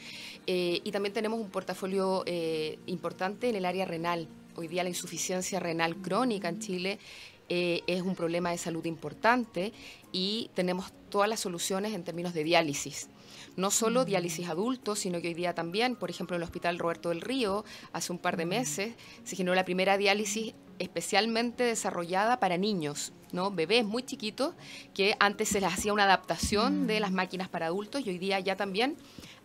eh, 0.46 0.80
y 0.84 0.92
también 0.92 1.12
tenemos 1.12 1.40
un 1.40 1.50
portafolio 1.50 2.22
eh, 2.24 2.78
importante 2.86 3.48
en 3.48 3.56
el 3.56 3.64
área 3.64 3.84
renal. 3.84 4.28
Hoy 4.54 4.68
día 4.68 4.84
la 4.84 4.90
insuficiencia 4.90 5.58
renal 5.58 5.96
crónica 5.96 6.48
en 6.48 6.60
Chile 6.60 7.00
es 7.48 8.02
un 8.02 8.14
problema 8.14 8.50
de 8.50 8.58
salud 8.58 8.84
importante 8.84 9.72
y 10.12 10.50
tenemos 10.54 10.92
todas 11.10 11.28
las 11.28 11.40
soluciones 11.40 11.94
en 11.94 12.04
términos 12.04 12.34
de 12.34 12.44
diálisis. 12.44 13.08
No 13.56 13.70
solo 13.70 14.04
diálisis 14.04 14.48
adultos, 14.48 14.98
sino 14.98 15.20
que 15.20 15.28
hoy 15.28 15.34
día 15.34 15.54
también, 15.54 15.96
por 15.96 16.10
ejemplo, 16.10 16.36
en 16.36 16.42
el 16.42 16.44
Hospital 16.44 16.78
Roberto 16.78 17.08
del 17.10 17.20
Río, 17.20 17.64
hace 17.92 18.12
un 18.12 18.18
par 18.18 18.36
de 18.36 18.46
meses, 18.46 18.94
se 19.24 19.36
generó 19.36 19.54
la 19.54 19.64
primera 19.64 19.96
diálisis 19.96 20.54
especialmente 20.78 21.64
desarrollada 21.64 22.38
para 22.38 22.58
niños, 22.58 23.12
¿no? 23.32 23.50
bebés 23.50 23.84
muy 23.84 24.02
chiquitos, 24.02 24.54
que 24.94 25.16
antes 25.20 25.48
se 25.48 25.60
les 25.60 25.72
hacía 25.72 25.92
una 25.92 26.04
adaptación 26.04 26.86
de 26.86 27.00
las 27.00 27.12
máquinas 27.12 27.48
para 27.48 27.66
adultos 27.66 28.06
y 28.06 28.10
hoy 28.10 28.18
día 28.18 28.40
ya 28.40 28.56
también 28.56 28.96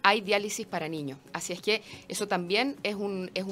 hay 0.03 0.21
diálisis 0.21 0.65
para 0.65 0.87
niños. 0.87 1.17
Así 1.33 1.53
es 1.53 1.61
que 1.61 1.81
eso 2.07 2.27
también 2.27 2.75
es, 2.83 2.95
un, 2.95 3.29
es 3.33 3.45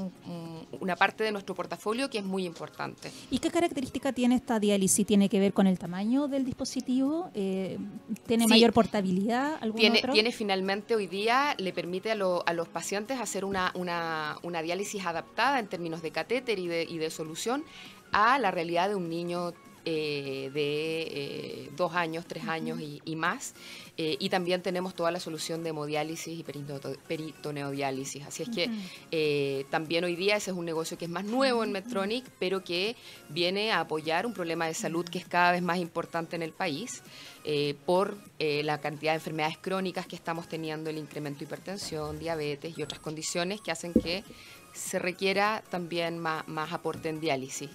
una 0.79 0.95
parte 0.95 1.23
de 1.23 1.31
nuestro 1.31 1.55
portafolio 1.55 2.09
que 2.09 2.19
es 2.19 2.25
muy 2.25 2.45
importante. 2.45 3.11
¿Y 3.29 3.39
qué 3.39 3.51
característica 3.51 4.13
tiene 4.13 4.35
esta 4.35 4.59
diálisis? 4.59 5.05
¿Tiene 5.05 5.29
que 5.29 5.39
ver 5.39 5.53
con 5.53 5.67
el 5.67 5.77
tamaño 5.77 6.27
del 6.27 6.45
dispositivo? 6.45 7.29
Eh, 7.33 7.77
¿Tiene 8.25 8.47
mayor 8.47 8.73
portabilidad? 8.73 9.59
tiene, 9.75 10.01
tiene 10.11 10.31
finalmente 10.31 10.95
hoy 10.95 11.07
día, 11.07 11.55
le 11.57 11.73
permite 11.73 12.11
a, 12.11 12.15
los 12.15 12.67
pacientes 12.67 13.19
hacer 13.19 13.45
una, 13.45 13.71
una, 13.75 14.61
diálisis 14.61 15.05
adaptada 15.05 15.59
en 15.59 15.67
términos 15.67 16.01
de 16.01 16.11
catéter 16.11 16.59
y 16.59 16.67
de, 16.67 16.83
y 16.83 16.97
de 16.97 17.09
solución 17.09 17.63
a 18.11 18.39
la 18.39 18.51
realidad 18.51 18.89
de 18.89 18.95
un 18.95 19.09
niño 19.09 19.53
eh, 19.91 20.51
de 20.53 21.01
eh, 21.01 21.69
dos 21.75 21.95
años, 21.95 22.25
tres 22.27 22.47
años 22.47 22.79
y, 22.79 23.15
más. 23.15 23.55
Eh, 23.97 24.17
y 24.19 24.29
también 24.29 24.61
tenemos 24.61 24.93
toda 24.93 25.09
la 25.09 25.19
solución 25.19 25.63
de 25.63 25.71
hemodiálisis 25.71 26.39
y 26.39 26.43
peritoneodiálisis. 27.07 28.23
Así 28.23 28.43
es 28.43 28.49
que 28.49 29.65
también 29.71 30.03
hoy 30.03 30.15
día 30.15 30.35
ese 30.35 30.51
es 30.51 30.57
un 30.57 30.65
negocio 30.65 30.95
que 30.95 31.05
es 31.05 31.11
más 31.11 31.25
nuevo 31.25 31.63
en 31.63 31.71
Medtronic, 31.71 32.23
pero 32.37 32.63
que 32.63 32.95
viene 33.29 33.71
a 33.71 33.79
apoyar 33.79 34.27
un 34.27 34.33
problema 34.33 34.67
de 34.67 34.75
salud 34.75 35.05
que 35.05 35.17
es 35.17 35.25
cada 35.25 35.53
vez 35.53 35.63
más 35.63 35.79
importante 35.79 36.35
en 36.35 36.43
el 36.43 36.51
país. 36.51 37.01
por 37.85 38.15
la 38.39 38.79
cantidad 38.79 39.13
de 39.13 39.15
enfermedades 39.15 39.57
crónicas 39.57 40.05
que 40.05 40.15
estamos 40.15 40.47
teniendo, 40.47 40.91
el 40.91 40.99
incremento 40.99 41.39
de 41.39 41.45
hipertensión, 41.45 42.19
diabetes 42.19 42.77
y 42.77 42.83
otras 42.83 42.99
condiciones 42.99 43.59
que 43.59 43.71
hacen 43.71 43.93
que 43.93 44.23
se 44.71 44.99
requiera 44.99 45.63
también 45.69 46.19
más, 46.19 46.71
aporte 46.71 47.09
en 47.09 47.19
diálisis. 47.19 47.71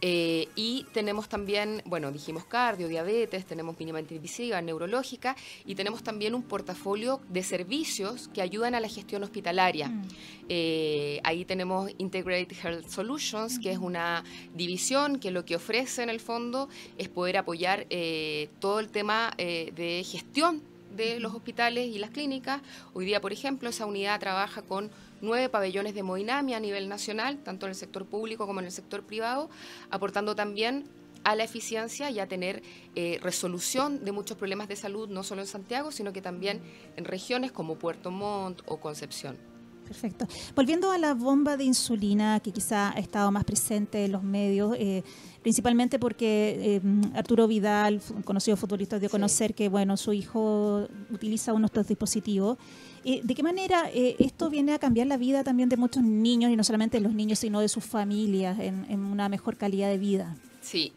Eh, 0.00 0.48
y 0.56 0.86
tenemos 0.92 1.28
también, 1.28 1.82
bueno, 1.84 2.10
dijimos 2.10 2.44
cardio, 2.44 2.88
diabetes, 2.88 3.44
tenemos 3.44 3.78
mínimamente 3.78 4.14
invisiva, 4.14 4.60
neurológica 4.62 5.36
y 5.64 5.74
tenemos 5.74 6.02
también 6.02 6.34
un 6.34 6.42
portafolio 6.42 7.20
de 7.28 7.42
servicios 7.42 8.28
que 8.32 8.42
ayudan 8.42 8.74
a 8.74 8.80
la 8.80 8.88
gestión 8.88 9.22
hospitalaria. 9.22 9.88
Mm. 9.88 10.08
Eh, 10.48 11.20
ahí 11.24 11.44
tenemos 11.44 11.90
Integrated 11.98 12.56
Health 12.62 12.88
Solutions, 12.88 13.58
que 13.58 13.72
es 13.72 13.78
una 13.78 14.24
división 14.54 15.18
que 15.18 15.30
lo 15.30 15.44
que 15.44 15.56
ofrece 15.56 16.02
en 16.02 16.10
el 16.10 16.20
fondo 16.20 16.68
es 16.98 17.08
poder 17.08 17.36
apoyar 17.36 17.86
eh, 17.90 18.48
todo 18.58 18.80
el 18.80 18.88
tema 18.88 19.32
de 19.36 20.04
gestión 20.04 20.69
de 20.96 21.20
los 21.20 21.34
hospitales 21.34 21.86
y 21.86 21.98
las 21.98 22.10
clínicas. 22.10 22.62
Hoy 22.92 23.04
día, 23.04 23.20
por 23.20 23.32
ejemplo, 23.32 23.68
esa 23.68 23.86
unidad 23.86 24.20
trabaja 24.20 24.62
con 24.62 24.90
nueve 25.20 25.48
pabellones 25.48 25.94
de 25.94 26.02
Moinami 26.02 26.54
a 26.54 26.60
nivel 26.60 26.88
nacional, 26.88 27.38
tanto 27.38 27.66
en 27.66 27.70
el 27.70 27.76
sector 27.76 28.06
público 28.06 28.46
como 28.46 28.60
en 28.60 28.66
el 28.66 28.72
sector 28.72 29.02
privado, 29.04 29.50
aportando 29.90 30.34
también 30.34 30.84
a 31.24 31.34
la 31.34 31.44
eficiencia 31.44 32.10
y 32.10 32.18
a 32.18 32.26
tener 32.26 32.62
eh, 32.94 33.18
resolución 33.22 34.04
de 34.04 34.12
muchos 34.12 34.36
problemas 34.36 34.68
de 34.68 34.76
salud, 34.76 35.08
no 35.08 35.22
solo 35.22 35.42
en 35.42 35.46
Santiago, 35.46 35.92
sino 35.92 36.12
que 36.12 36.22
también 36.22 36.62
en 36.96 37.04
regiones 37.04 37.52
como 37.52 37.76
Puerto 37.76 38.10
Montt 38.10 38.62
o 38.66 38.78
Concepción. 38.78 39.49
Perfecto. 39.90 40.28
Volviendo 40.54 40.92
a 40.92 40.98
la 40.98 41.14
bomba 41.14 41.56
de 41.56 41.64
insulina, 41.64 42.38
que 42.38 42.52
quizá 42.52 42.92
ha 42.92 43.00
estado 43.00 43.32
más 43.32 43.42
presente 43.42 44.04
en 44.04 44.12
los 44.12 44.22
medios, 44.22 44.76
eh, 44.78 45.02
principalmente 45.42 45.98
porque 45.98 46.76
eh, 46.76 46.80
Arturo 47.12 47.48
Vidal, 47.48 48.00
conocido 48.24 48.56
futbolista, 48.56 49.00
dio 49.00 49.08
a 49.08 49.10
conocer 49.10 49.52
que 49.52 49.68
bueno, 49.68 49.96
su 49.96 50.12
hijo 50.12 50.86
utiliza 51.10 51.52
uno 51.54 51.62
de 51.62 51.66
estos 51.66 51.88
dispositivos. 51.88 52.56
Eh, 53.04 53.20
¿De 53.24 53.34
qué 53.34 53.42
manera 53.42 53.90
esto 53.92 54.48
viene 54.48 54.74
a 54.74 54.78
cambiar 54.78 55.08
la 55.08 55.16
vida 55.16 55.42
también 55.42 55.68
de 55.68 55.76
muchos 55.76 56.04
niños, 56.04 56.52
y 56.52 56.56
no 56.56 56.62
solamente 56.62 56.98
de 56.98 57.02
los 57.02 57.12
niños, 57.12 57.40
sino 57.40 57.58
de 57.58 57.68
sus 57.68 57.84
familias, 57.84 58.60
en, 58.60 58.86
en 58.88 59.00
una 59.00 59.28
mejor 59.28 59.56
calidad 59.56 59.88
de 59.88 59.98
vida? 59.98 60.36
Sí, 60.60 60.92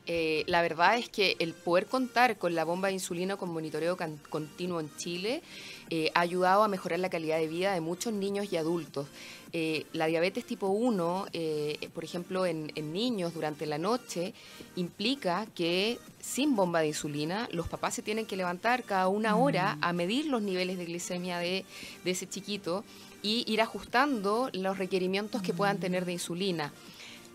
la 0.46 0.62
verdad 0.62 1.00
es 1.00 1.10
que 1.10 1.36
el 1.40 1.54
poder 1.54 1.88
contar 1.88 2.38
con 2.38 2.54
la 2.54 2.64
bomba 2.64 2.90
de 2.90 2.94
insulina 2.94 3.38
con 3.38 3.52
monitoreo 3.52 3.98
continuo 4.30 4.80
en 4.82 4.96
Chile 4.98 5.42
eh, 5.90 6.12
ha 6.14 6.22
ayudado 6.22 6.64
a 6.64 6.68
mejorar 6.68 7.00
la 7.00 7.10
calidad 7.10 7.38
de 7.38 7.48
vida 7.48 7.74
de 7.74 7.82
muchos 7.82 8.14
niños 8.14 8.52
y 8.52 8.58
adultos. 8.58 9.08
Eh, 9.52 9.86
la 9.94 10.08
diabetes 10.08 10.46
tipo 10.46 10.68
1, 10.68 11.28
eh, 11.34 11.90
por 11.94 12.04
ejemplo, 12.04 12.46
en, 12.46 12.72
niños 12.92 13.34
durante 13.34 13.66
la 13.66 13.78
noche, 13.78 14.34
implica 14.76 15.46
que 15.54 16.00
sin 16.20 16.56
bomba 16.56 16.80
de 16.80 16.88
insulina, 16.88 17.48
los 17.52 17.68
papás 17.68 17.94
se 17.94 18.02
tienen 18.02 18.26
que 18.26 18.36
levantar 18.36 18.84
cada 18.84 19.08
una 19.08 19.36
hora 19.36 19.76
mm. 19.76 19.84
a 19.84 19.94
medir 19.94 20.26
los 20.26 20.42
niveles 20.42 20.78
de 20.78 20.86
glicemia 20.86 21.38
de, 21.38 21.66
de 22.04 22.12
ese 22.12 22.28
chiquito 22.28 22.84
y 23.22 23.46
ir 23.52 23.62
ajustando 23.62 24.50
los 24.54 24.78
requerimientos 24.78 25.42
que 25.42 25.54
puedan 25.54 25.80
tener 25.80 26.06
de 26.06 26.14
insulina 26.14 26.74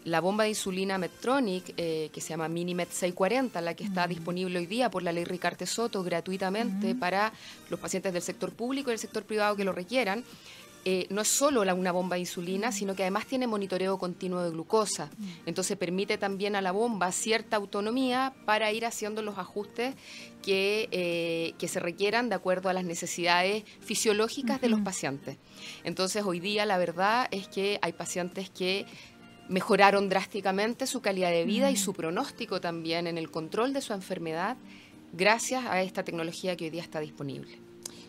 la 0.05 0.21
bomba 0.21 0.45
de 0.45 0.51
insulina 0.51 0.99
Medtronic, 0.99 1.75
eh, 1.77 2.11
que 2.13 2.21
se 2.21 2.31
llama 2.31 2.49
Minimed 2.49 2.89
640, 2.89 3.61
la 3.61 3.75
que 3.75 3.85
está 3.85 4.07
mm. 4.07 4.09
disponible 4.11 4.59
hoy 4.59 4.67
día 4.67 4.91
por 4.91 5.03
la 5.03 5.13
ley 5.13 5.25
Ricarte 5.25 5.67
Soto 5.67 6.03
gratuitamente 6.03 6.95
mm. 6.95 6.99
para 6.99 7.33
los 7.71 7.79
pacientes 7.79 8.13
del 8.13 8.23
sector 8.23 8.53
público 8.53 8.91
y 8.91 8.93
del 8.93 8.99
sector 8.99 9.25
privado 9.25 9.57
que 9.57 9.65
lo 9.65 9.73
requieran, 9.73 10.25
eh, 10.85 11.07
no 11.11 11.21
es 11.21 11.29
solo 11.29 11.61
una 11.61 11.93
bomba 11.93 12.15
de 12.15 12.21
insulina, 12.21 12.73
sino 12.73 12.95
que 12.95 13.03
además 13.03 13.27
tiene 13.27 13.47
monitoreo 13.47 13.99
continuo 13.99 14.43
de 14.43 14.51
glucosa. 14.51 15.11
Entonces 15.45 15.77
permite 15.77 16.17
también 16.17 16.57
a 16.57 16.63
la 16.63 16.73
bomba 16.73 17.13
cierta 17.13 17.57
autonomía 17.57 18.33
para 18.47 18.73
ir 18.73 18.87
haciendo 18.87 19.21
los 19.21 19.37
ajustes 19.37 19.97
que, 20.41 20.89
eh, 20.91 21.53
que 21.59 21.69
se 21.69 21.81
requieran 21.81 22.29
de 22.29 22.37
acuerdo 22.37 22.71
a 22.71 22.73
las 22.73 22.85
necesidades 22.85 23.65
fisiológicas 23.81 24.61
de 24.61 24.69
los 24.71 24.81
pacientes. 24.81 25.37
Entonces 25.85 26.25
hoy 26.25 26.41
día 26.41 26.65
la 26.65 26.79
verdad 26.79 27.29
es 27.33 27.49
que 27.49 27.79
hay 27.83 27.93
pacientes 27.93 28.49
que 28.49 28.87
mejoraron 29.49 30.09
drásticamente 30.09 30.87
su 30.87 31.01
calidad 31.01 31.31
de 31.31 31.45
vida 31.45 31.71
y 31.71 31.77
su 31.77 31.95
pronóstico 31.95 32.61
también 32.61 33.07
en 33.07 33.19
el 33.19 33.31
control 33.31 33.73
de 33.73 33.81
su 33.81 33.93
enfermedad 33.93 34.57
gracias 35.13 35.65
a 35.67 35.83
esta 35.83 36.05
tecnología 36.05 36.57
que 36.57 36.65
hoy 36.65 36.71
día 36.71 36.83
está 36.83 37.01
disponible. 37.01 37.59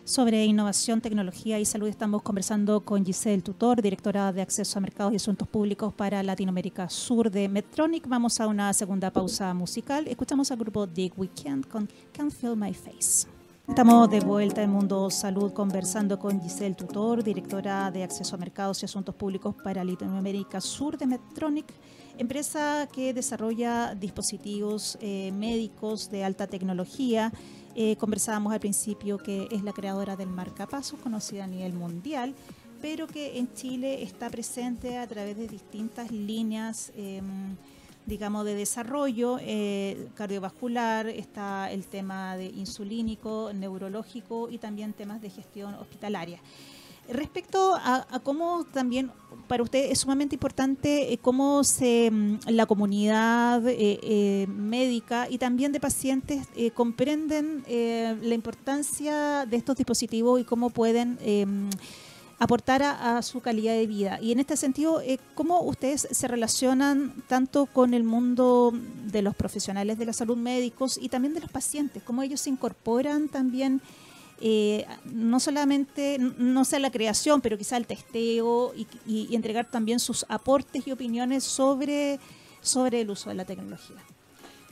Sobre 0.04 0.44
innovación, 0.44 1.00
tecnología 1.00 1.58
y 1.60 1.64
salud 1.64 1.86
estamos 1.86 2.22
conversando 2.22 2.80
con 2.80 3.04
Giselle 3.04 3.42
Tutor, 3.42 3.80
directora 3.80 4.32
de 4.32 4.42
Acceso 4.42 4.78
a 4.78 4.80
Mercados 4.80 5.12
y 5.12 5.16
Asuntos 5.16 5.46
Públicos 5.46 5.94
para 5.94 6.22
Latinoamérica 6.22 6.88
Sur 6.88 7.30
de 7.30 7.48
Medtronic. 7.48 8.08
Vamos 8.08 8.40
a 8.40 8.46
una 8.46 8.72
segunda 8.72 9.12
pausa 9.12 9.54
musical. 9.54 10.08
Escuchamos 10.08 10.50
al 10.50 10.58
grupo 10.58 10.88
The 10.88 11.12
Weekend 11.16 11.68
con 11.68 11.88
Can't 12.12 12.32
Feel 12.32 12.56
My 12.56 12.74
Face. 12.74 13.39
Estamos 13.70 14.10
de 14.10 14.18
vuelta 14.18 14.64
en 14.64 14.70
Mundo 14.70 15.08
Salud 15.10 15.52
conversando 15.52 16.18
con 16.18 16.42
Giselle 16.42 16.74
Tutor, 16.74 17.22
directora 17.22 17.92
de 17.92 18.02
Acceso 18.02 18.34
a 18.34 18.38
Mercados 18.38 18.82
y 18.82 18.84
Asuntos 18.84 19.14
Públicos 19.14 19.54
para 19.62 19.84
Latinoamérica 19.84 20.60
Sur 20.60 20.98
de 20.98 21.06
Medtronic, 21.06 21.72
empresa 22.18 22.88
que 22.92 23.14
desarrolla 23.14 23.94
dispositivos 23.94 24.98
eh, 25.00 25.30
médicos 25.32 26.10
de 26.10 26.24
alta 26.24 26.48
tecnología. 26.48 27.32
Eh, 27.76 27.94
conversábamos 27.94 28.52
al 28.52 28.60
principio 28.60 29.18
que 29.18 29.46
es 29.52 29.62
la 29.62 29.72
creadora 29.72 30.16
del 30.16 30.28
marcapasos, 30.28 30.98
conocida 30.98 31.44
a 31.44 31.46
nivel 31.46 31.72
mundial, 31.72 32.34
pero 32.82 33.06
que 33.06 33.38
en 33.38 33.54
Chile 33.54 34.02
está 34.02 34.28
presente 34.30 34.98
a 34.98 35.06
través 35.06 35.36
de 35.36 35.46
distintas 35.46 36.10
líneas. 36.10 36.92
Em, 36.96 37.56
digamos, 38.06 38.44
de 38.44 38.54
desarrollo 38.54 39.38
eh, 39.40 40.08
cardiovascular, 40.14 41.08
está 41.08 41.70
el 41.70 41.86
tema 41.86 42.36
de 42.36 42.46
insulínico, 42.46 43.52
neurológico 43.54 44.48
y 44.50 44.58
también 44.58 44.92
temas 44.92 45.20
de 45.20 45.30
gestión 45.30 45.74
hospitalaria. 45.74 46.40
Respecto 47.08 47.74
a, 47.74 48.20
cómo 48.22 48.64
también 48.72 49.10
para 49.48 49.64
usted 49.64 49.90
es 49.90 49.98
sumamente 49.98 50.36
importante 50.36 51.12
eh, 51.12 51.18
cómo 51.18 51.64
se 51.64 52.08
mm, 52.10 52.38
la 52.48 52.66
comunidad 52.66 53.62
eh, 53.66 54.46
médica 54.48 55.26
y 55.28 55.38
también 55.38 55.72
de 55.72 55.80
pacientes 55.80 56.46
comprenden 56.74 57.64
la 57.66 58.34
importancia 58.34 59.44
de 59.46 59.56
estos 59.56 59.76
dispositivos 59.76 60.40
y 60.40 60.44
cómo 60.44 60.70
pueden 60.70 61.18
aportar 62.40 62.82
a, 62.82 63.20
su 63.20 63.40
calidad 63.40 63.74
de 63.74 63.86
vida. 63.86 64.18
Y 64.20 64.32
en 64.32 64.40
este 64.40 64.56
sentido, 64.56 65.02
eh, 65.02 65.18
¿cómo 65.34 65.60
ustedes 65.60 66.08
se 66.10 66.26
relacionan 66.26 67.12
tanto 67.28 67.66
con 67.66 67.92
el 67.92 68.02
mundo 68.02 68.72
de 69.04 69.20
los 69.20 69.36
profesionales 69.36 69.98
de 69.98 70.06
la 70.06 70.14
salud 70.14 70.38
médicos 70.38 70.98
y 71.00 71.10
también 71.10 71.34
de 71.34 71.40
los 71.40 71.50
pacientes? 71.50 72.02
¿Cómo 72.02 72.22
ellos 72.22 72.40
se 72.40 72.48
incorporan 72.48 73.28
también, 73.28 73.82
eh, 74.40 74.86
no 75.04 75.38
solamente, 75.38 76.16
no 76.18 76.64
sea 76.64 76.78
la 76.78 76.90
creación, 76.90 77.42
pero 77.42 77.58
quizá 77.58 77.76
el 77.76 77.86
testeo 77.86 78.72
y, 79.06 79.34
entregar 79.34 79.70
también 79.70 80.00
sus 80.00 80.24
aportes 80.30 80.86
y 80.86 80.92
opiniones 80.92 81.44
sobre, 81.44 82.18
sobre 82.62 83.02
el 83.02 83.10
uso 83.10 83.28
de 83.28 83.34
la 83.34 83.44
tecnología? 83.44 84.02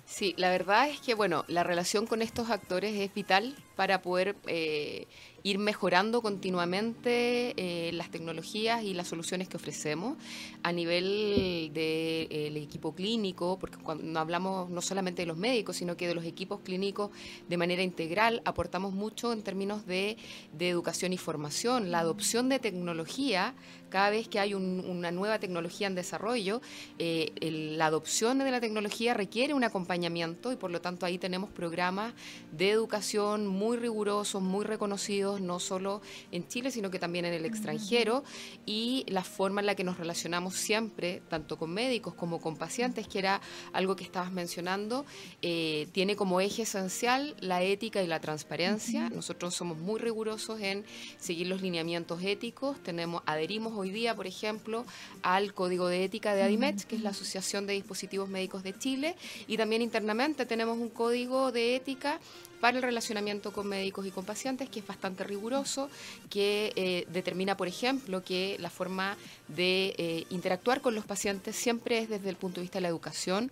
Sí, 0.08 0.34
la 0.38 0.48
verdad 0.48 0.88
es 0.88 1.00
que, 1.00 1.12
bueno, 1.12 1.44
la 1.48 1.64
relación 1.64 2.06
con 2.06 2.22
estos 2.22 2.48
actores 2.48 2.98
es 2.98 3.12
vital 3.12 3.54
para 3.76 4.00
poder 4.00 4.36
eh, 4.46 5.06
ir 5.42 5.58
mejorando 5.58 6.22
continuamente 6.22 7.52
eh, 7.56 7.92
las 7.92 8.10
tecnologías 8.10 8.82
y 8.82 8.94
las 8.94 9.06
soluciones 9.06 9.48
que 9.50 9.58
ofrecemos 9.58 10.16
a 10.62 10.72
nivel 10.72 11.70
del 11.74 12.56
eh, 12.56 12.62
equipo 12.62 12.94
clínico, 12.94 13.58
porque 13.58 13.76
cuando 13.76 14.18
hablamos 14.18 14.70
no 14.70 14.80
solamente 14.80 15.22
de 15.22 15.26
los 15.26 15.36
médicos, 15.36 15.76
sino 15.76 15.94
que 15.98 16.08
de 16.08 16.14
los 16.14 16.24
equipos 16.24 16.60
clínicos 16.60 17.10
de 17.46 17.56
manera 17.58 17.82
integral, 17.82 18.40
aportamos 18.46 18.94
mucho 18.94 19.34
en 19.34 19.42
términos 19.42 19.86
de, 19.86 20.16
de 20.54 20.70
educación 20.70 21.12
y 21.12 21.18
formación. 21.18 21.90
La 21.90 22.00
adopción 22.00 22.48
de 22.48 22.58
tecnología, 22.58 23.54
cada 23.88 24.11
vez 24.11 24.28
que 24.28 24.40
hay 24.40 24.54
una 24.54 25.11
nueva 25.11 25.38
tecnología 25.38 25.87
en 25.87 25.95
desarrollo, 25.95 26.61
eh, 26.99 27.33
la 27.77 27.87
adopción 27.87 28.38
de 28.38 28.51
la 28.51 28.61
tecnología 28.61 29.14
requiere 29.14 29.55
un 29.55 29.64
acompañamiento 29.64 30.53
y 30.53 30.57
por 30.57 30.70
lo 30.70 30.81
tanto 30.81 31.07
ahí 31.07 31.18
tenemos 31.18 31.51
programas 31.51 32.14
de 32.53 32.70
educación 32.70 33.46
muy 33.46 33.77
rigurosos, 33.77 34.42
muy 34.42 34.64
reconocidos 34.64 35.40
no 35.40 35.61
solo 35.61 36.03
en 36.33 36.46
Chile, 36.48 36.70
sino 36.70 36.90
que 36.90 36.98
también 36.98 37.24
en 37.24 37.35
el 37.35 37.44
extranjero, 37.44 38.24
y 38.66 39.05
la 39.09 39.24
forma 39.24 39.61
en 39.61 39.66
la 39.66 39.74
que 39.74 39.85
nos 39.85 39.98
relacionamos 39.98 40.55
siempre, 40.55 41.22
tanto 41.29 41.57
con 41.57 41.72
médicos 41.72 42.14
como 42.14 42.40
con 42.40 42.57
pacientes, 42.57 43.09
que 43.09 43.18
era 43.18 43.40
algo 43.72 43.96
que 43.96 44.05
estabas 44.05 44.33
mencionando, 44.33 45.05
eh, 45.42 45.88
tiene 45.92 46.16
como 46.16 46.40
eje 46.40 46.62
esencial 46.62 47.37
la 47.40 47.62
ética 47.62 48.03
y 48.03 48.07
la 48.07 48.20
transparencia. 48.20 49.09
Nosotros 49.11 49.55
somos 49.55 49.79
muy 49.79 50.01
rigurosos 50.01 50.61
en 50.61 50.85
seguir 51.18 51.46
los 51.46 51.62
lineamientos 51.62 52.22
éticos, 52.22 52.83
tenemos, 52.83 53.22
adherimos 53.27 53.72
hoy 53.78 53.90
día, 53.90 54.14
por 54.14 54.26
ejemplo, 54.26 54.84
al 55.22 55.54
Código 55.54 55.88
de 55.88 56.04
Ética 56.04 56.34
de 56.34 56.42
ADIMET, 56.42 56.84
que 56.84 56.96
es 56.96 57.02
la 57.02 57.10
Asociación 57.10 57.66
de 57.66 57.74
Dispositivos 57.74 58.28
Médicos 58.28 58.62
de 58.62 58.78
Chile, 58.78 59.16
y 59.46 59.56
también 59.56 59.82
internamente 59.82 60.46
tenemos 60.46 60.78
un 60.78 60.88
código 60.88 61.52
de 61.52 61.76
ética 61.76 62.20
para 62.60 62.76
el 62.76 62.82
relacionamiento 62.82 63.52
con 63.52 63.68
médicos 63.68 64.06
y 64.06 64.10
con 64.10 64.24
pacientes, 64.24 64.68
que 64.68 64.80
es 64.80 64.86
bastante 64.86 65.24
riguroso, 65.24 65.88
que 66.28 66.72
eh, 66.76 67.06
determina, 67.12 67.56
por 67.56 67.68
ejemplo, 67.68 68.22
que 68.24 68.56
la 68.58 68.70
forma 68.70 69.16
de 69.48 69.94
eh, 69.96 70.26
interactuar 70.30 70.80
con 70.80 70.94
los 70.94 71.04
pacientes 71.04 71.56
siempre 71.56 71.98
es 72.00 72.08
desde 72.08 72.30
el 72.30 72.36
punto 72.36 72.56
de 72.56 72.62
vista 72.62 72.78
de 72.78 72.82
la 72.82 72.88
educación. 72.88 73.50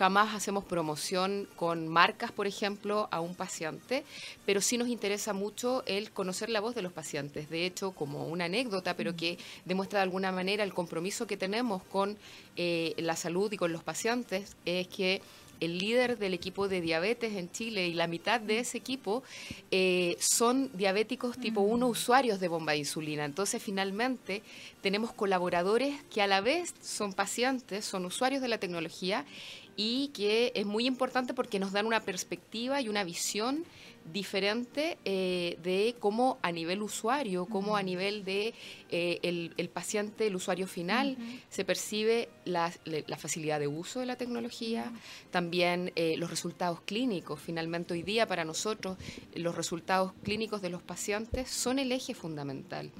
Jamás 0.00 0.34
hacemos 0.34 0.64
promoción 0.64 1.46
con 1.56 1.86
marcas, 1.86 2.32
por 2.32 2.46
ejemplo, 2.46 3.06
a 3.10 3.20
un 3.20 3.34
paciente, 3.34 4.02
pero 4.46 4.62
sí 4.62 4.78
nos 4.78 4.88
interesa 4.88 5.34
mucho 5.34 5.82
el 5.84 6.10
conocer 6.10 6.48
la 6.48 6.60
voz 6.60 6.74
de 6.74 6.80
los 6.80 6.90
pacientes. 6.90 7.50
De 7.50 7.66
hecho, 7.66 7.90
como 7.90 8.26
una 8.26 8.46
anécdota, 8.46 8.96
pero 8.96 9.14
que 9.14 9.36
demuestra 9.66 9.98
de 9.98 10.04
alguna 10.04 10.32
manera 10.32 10.64
el 10.64 10.72
compromiso 10.72 11.26
que 11.26 11.36
tenemos 11.36 11.82
con 11.82 12.16
eh, 12.56 12.94
la 12.96 13.14
salud 13.14 13.52
y 13.52 13.58
con 13.58 13.74
los 13.74 13.84
pacientes, 13.84 14.56
es 14.64 14.88
que 14.88 15.20
el 15.60 15.78
líder 15.78 16.18
del 16.18 16.34
equipo 16.34 16.68
de 16.68 16.80
diabetes 16.80 17.36
en 17.36 17.50
Chile 17.50 17.86
y 17.86 17.94
la 17.94 18.06
mitad 18.06 18.40
de 18.40 18.60
ese 18.60 18.78
equipo 18.78 19.22
eh, 19.70 20.16
son 20.18 20.70
diabéticos 20.72 21.38
tipo 21.38 21.60
1 21.60 21.86
mm. 21.86 21.90
usuarios 21.90 22.40
de 22.40 22.48
bomba 22.48 22.72
de 22.72 22.78
insulina. 22.78 23.24
Entonces, 23.24 23.62
finalmente, 23.62 24.42
tenemos 24.80 25.12
colaboradores 25.12 25.94
que 26.12 26.22
a 26.22 26.26
la 26.26 26.40
vez 26.40 26.74
son 26.80 27.12
pacientes, 27.12 27.84
son 27.84 28.06
usuarios 28.06 28.40
de 28.40 28.48
la 28.48 28.58
tecnología 28.58 29.26
y 29.76 30.08
que 30.08 30.52
es 30.54 30.66
muy 30.66 30.86
importante 30.86 31.34
porque 31.34 31.58
nos 31.58 31.72
dan 31.72 31.86
una 31.86 32.00
perspectiva 32.00 32.80
y 32.80 32.88
una 32.88 33.04
visión 33.04 33.64
diferente 34.12 34.98
eh, 35.04 35.58
de 35.62 35.94
cómo 35.98 36.38
a 36.42 36.52
nivel 36.52 36.82
usuario, 36.82 37.46
cómo 37.46 37.76
a 37.76 37.82
nivel 37.82 38.24
de 38.24 38.54
eh, 38.90 39.18
el, 39.22 39.68
paciente, 39.68 40.26
el 40.26 40.36
usuario 40.36 40.66
final, 40.66 41.16
se 41.48 41.64
percibe 41.64 42.28
la, 42.44 42.72
facilidad 43.18 43.60
de 43.60 43.68
uso 43.68 44.00
de 44.00 44.06
la 44.06 44.16
tecnología, 44.16 44.92
también 45.30 45.92
eh, 45.94 46.16
los 46.16 46.30
resultados 46.30 46.80
clínicos. 46.80 47.40
Finalmente 47.40 47.94
hoy 47.94 48.02
día 48.02 48.26
para 48.26 48.44
nosotros 48.44 48.96
los 49.34 49.54
resultados 49.54 50.12
clínicos 50.22 50.62
de 50.62 50.70
los 50.70 50.82
pacientes 50.82 51.50
son 51.50 51.78
el 51.78 51.92
eje 51.92 52.14
fundamental. 52.14 52.90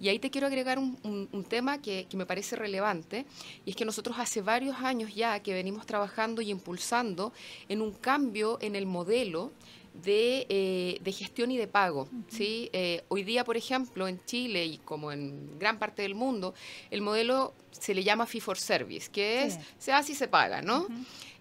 Y 0.00 0.08
ahí 0.08 0.18
te 0.18 0.30
quiero 0.30 0.46
agregar 0.46 0.78
un, 0.78 1.46
tema 1.48 1.80
que, 1.80 2.06
que 2.08 2.16
me 2.16 2.26
parece 2.26 2.54
relevante, 2.54 3.24
y 3.64 3.70
es 3.70 3.76
que 3.76 3.84
nosotros 3.84 4.18
hace 4.18 4.42
varios 4.42 4.76
años 4.76 5.14
ya 5.14 5.40
que 5.40 5.52
venimos 5.52 5.86
trabajando 5.86 6.42
y 6.42 6.50
impulsando 6.50 7.32
en 7.68 7.80
un 7.80 7.92
cambio 7.92 8.58
en 8.60 8.76
el 8.76 8.86
modelo 8.86 9.52
eh, 10.04 10.98
de, 11.02 11.12
gestión 11.12 11.50
y 11.50 11.58
de 11.58 11.66
pago. 11.66 12.08
¿sí? 12.28 12.70
Eh, 12.72 13.02
hoy 13.08 13.22
día, 13.22 13.44
por 13.44 13.56
ejemplo, 13.56 14.08
en 14.08 14.24
Chile 14.24 14.64
y 14.64 14.78
como 14.78 15.12
en 15.12 15.58
gran 15.58 15.78
parte 15.78 16.02
del 16.02 16.14
mundo, 16.14 16.54
el 16.90 17.02
modelo 17.02 17.52
se 17.70 17.94
le 17.94 18.02
llama 18.02 18.26
fee 18.26 18.40
for 18.40 18.58
service, 18.58 19.10
que 19.10 19.44
es 19.44 19.58
se 19.78 19.92
hace 19.92 20.12
y 20.12 20.14
se 20.14 20.28
paga, 20.28 20.62
¿no? 20.62 20.86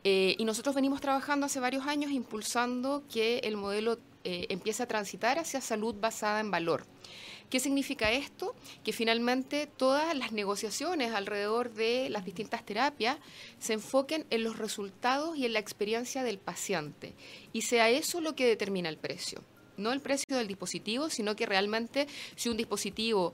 Eh, 0.04 0.36
y 0.38 0.46
nosotros 0.46 0.76
venimos 0.76 1.02
trabajando 1.02 1.46
hace 1.46 1.60
varios 1.60 1.86
años 1.86 2.12
impulsando 2.12 3.04
que 3.12 3.40
el 3.40 3.58
modelo 3.58 4.00
empiece 4.24 4.84
a 4.84 4.88
transitar 4.88 5.40
hacia 5.40 5.60
salud 5.60 5.96
basada 6.00 6.40
en 6.40 6.52
valor. 6.52 6.86
¿Qué 7.50 7.60
significa 7.60 8.12
esto? 8.12 8.56
Que 8.84 8.94
finalmente 8.94 9.68
todas 9.68 10.16
las 10.16 10.32
negociaciones 10.32 11.14
alrededor 11.14 11.74
de 11.74 12.10
las 12.10 12.24
distintas 12.24 12.64
terapias 12.64 13.18
se 13.60 13.74
enfoquen 13.74 14.26
en 14.30 14.44
los 14.44 14.58
resultados 14.58 15.36
y 15.38 15.46
en 15.46 15.54
la 15.54 15.60
experiencia 15.60 16.24
del 16.24 16.38
paciente 16.38 17.16
y 17.52 17.64
sea 17.64 17.90
eso 17.90 18.22
lo 18.22 18.36
que 18.36 18.48
determina 18.48 18.90
el 18.90 18.98
precio. 18.98 19.44
No 19.78 19.94
el 19.94 20.02
precio 20.02 20.38
del 20.38 20.48
dispositivo, 20.48 21.10
sino 21.10 21.36
que 21.36 21.46
realmente 21.46 22.08
si 22.36 22.50
un 22.50 22.58
dispositivo 22.58 23.34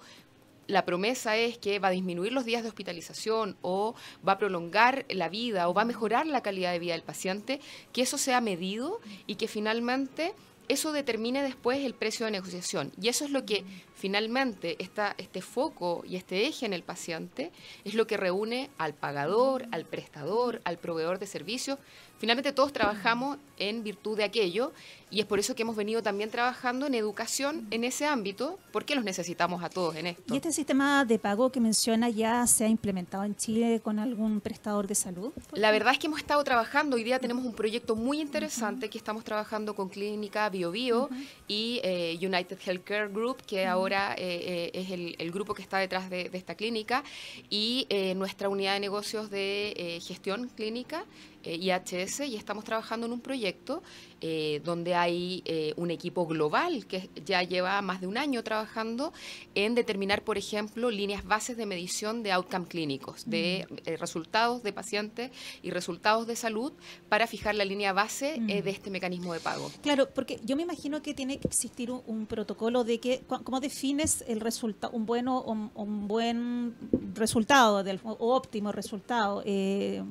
la 0.67 0.85
promesa 0.85 1.37
es 1.37 1.57
que 1.57 1.79
va 1.79 1.89
a 1.89 1.91
disminuir 1.91 2.31
los 2.31 2.45
días 2.45 2.63
de 2.63 2.69
hospitalización 2.69 3.57
o 3.61 3.95
va 4.27 4.33
a 4.33 4.37
prolongar 4.37 5.05
la 5.09 5.29
vida 5.29 5.69
o 5.69 5.73
va 5.73 5.83
a 5.83 5.85
mejorar 5.85 6.25
la 6.25 6.41
calidad 6.41 6.71
de 6.71 6.79
vida 6.79 6.93
del 6.93 7.03
paciente, 7.03 7.59
que 7.93 8.01
eso 8.01 8.17
sea 8.17 8.41
medido 8.41 8.99
y 9.27 9.35
que 9.35 9.47
finalmente 9.47 10.33
eso 10.67 10.91
determine 10.91 11.43
después 11.43 11.83
el 11.83 11.93
precio 11.93 12.25
de 12.25 12.31
negociación. 12.31 12.91
Y 12.99 13.09
eso 13.09 13.25
es 13.25 13.31
lo 13.31 13.45
que 13.45 13.63
finalmente 13.95 14.75
esta, 14.79 15.15
este 15.17 15.41
foco 15.41 16.03
y 16.05 16.17
este 16.17 16.45
eje 16.45 16.65
en 16.65 16.73
el 16.73 16.83
paciente 16.83 17.51
es 17.83 17.95
lo 17.95 18.05
que 18.05 18.17
reúne 18.17 18.69
al 18.77 18.93
pagador, 18.93 19.65
al 19.71 19.85
prestador, 19.85 20.61
al 20.65 20.77
proveedor 20.77 21.17
de 21.17 21.27
servicios. 21.27 21.79
Finalmente 22.17 22.53
todos 22.53 22.71
trabajamos 22.71 23.37
en 23.57 23.83
virtud 23.83 24.17
de 24.17 24.23
aquello 24.23 24.71
y 25.11 25.19
es 25.19 25.25
por 25.25 25.39
eso 25.39 25.55
que 25.55 25.61
hemos 25.61 25.75
venido 25.75 26.01
también 26.01 26.29
trabajando 26.29 26.87
en 26.87 26.95
educación 26.95 27.67
en 27.71 27.83
ese 27.83 28.05
ámbito, 28.05 28.59
porque 28.71 28.95
los 28.95 29.03
necesitamos 29.03 29.63
a 29.63 29.69
todos 29.69 29.95
en 29.95 30.07
esto. 30.07 30.33
¿Y 30.33 30.37
este 30.37 30.51
sistema 30.51 31.05
de 31.05 31.19
pago 31.19 31.51
que 31.51 31.59
menciona 31.59 32.09
ya 32.09 32.45
se 32.47 32.65
ha 32.65 32.67
implementado 32.67 33.23
en 33.23 33.35
Chile 33.35 33.79
con 33.83 33.99
algún 33.99 34.41
prestador 34.41 34.87
de 34.87 34.95
salud? 34.95 35.31
La 35.53 35.71
verdad 35.71 35.93
es 35.93 35.99
que 35.99 36.07
hemos 36.07 36.19
estado 36.19 36.43
trabajando, 36.43 36.95
hoy 36.95 37.03
día 37.03 37.19
tenemos 37.19 37.45
un 37.45 37.53
proyecto 37.53 37.95
muy 37.95 38.19
interesante 38.19 38.89
que 38.89 38.97
estamos 38.97 39.23
trabajando 39.23 39.75
con 39.75 39.89
Clínica 39.89 40.49
BioBio 40.49 41.09
y 41.47 41.79
eh, 41.83 42.17
United 42.19 42.57
Healthcare 42.65 43.07
Group, 43.09 43.37
que 43.45 43.65
ahora 43.65 43.84
eh, 43.93 44.15
eh, 44.17 44.71
es 44.73 44.91
el, 44.91 45.31
grupo 45.31 45.53
que 45.53 45.61
está 45.61 45.77
detrás 45.77 46.09
de, 46.09 46.29
de 46.29 46.37
esta 46.37 46.55
clínica, 46.55 47.03
y 47.49 47.87
nuestra 48.15 48.49
unidad 48.49 48.73
de 48.73 48.79
negocios 48.79 49.29
de 49.29 49.99
gestión 50.01 50.49
clínica 50.55 51.05
eh, 51.45 51.55
IHS 51.55 52.21
y 52.21 52.35
estamos 52.35 52.63
trabajando 52.63 53.05
en 53.05 53.13
un 53.13 53.21
proyecto 53.21 53.83
eh, 54.21 54.61
donde 54.63 54.95
hay 54.95 55.43
eh, 55.45 55.73
un 55.77 55.91
equipo 55.91 56.25
global 56.25 56.85
que 56.87 57.09
ya 57.25 57.43
lleva 57.43 57.81
más 57.81 58.01
de 58.01 58.07
un 58.07 58.17
año 58.17 58.43
trabajando 58.43 59.13
en 59.53 59.75
determinar, 59.75 60.23
por 60.23 60.37
ejemplo, 60.37 60.89
líneas 60.89 61.23
bases 61.25 61.57
de 61.57 61.65
medición 61.65 62.23
de 62.23 62.31
outcome 62.31 62.65
clínicos, 62.65 63.29
de 63.29 63.67
mm. 63.69 63.99
resultados 63.99 64.63
de 64.63 64.73
pacientes 64.73 65.31
y 65.61 65.69
resultados 65.69 66.25
de 66.27 66.35
salud 66.35 66.73
para 67.09 67.27
fijar 67.27 67.55
la 67.55 67.65
línea 67.65 67.93
base 67.93 68.39
mm. 68.39 68.47
de 68.47 68.69
este 68.69 68.89
mecanismo 68.89 69.33
de 69.33 69.39
pago. 69.39 69.71
Claro, 69.83 70.09
porque 70.13 70.39
yo 70.43 70.55
me 70.55 70.63
imagino 70.63 71.01
que 71.01 71.13
tiene 71.13 71.37
que 71.37 71.47
existir 71.47 71.91
un, 71.91 72.25
protocolo 72.25 72.83
de 72.83 72.99
que, 72.99 73.21
¿cómo 73.43 73.59
defines 73.59 74.23
el 74.27 74.39
resultado, 74.39 74.91
un 74.95 75.05
bueno 75.05 75.43
un, 75.43 75.69
un 75.75 76.07
buen 76.07 76.75
resultado 77.13 77.83
del, 77.83 77.99
o 78.03 78.35
óptimo 78.35 78.71
resultado? 78.71 79.43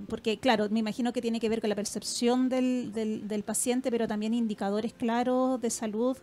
porque, 0.08 0.38
claro, 0.38 0.68
me 0.70 0.78
imagino 0.78 1.12
que 1.12 1.20
tiene 1.24 1.40
que 1.40 1.48
ver 1.48 1.62
con 1.62 1.70
la 1.70 1.74
percepción 1.74 2.50
del, 2.50 2.92
del, 2.92 3.42
paciente, 3.44 3.90
pero 3.90 4.06
también 4.06 4.34
indicadores 4.34 4.92
claros 4.92 5.58
de 5.58 5.70
salud, 5.70 6.18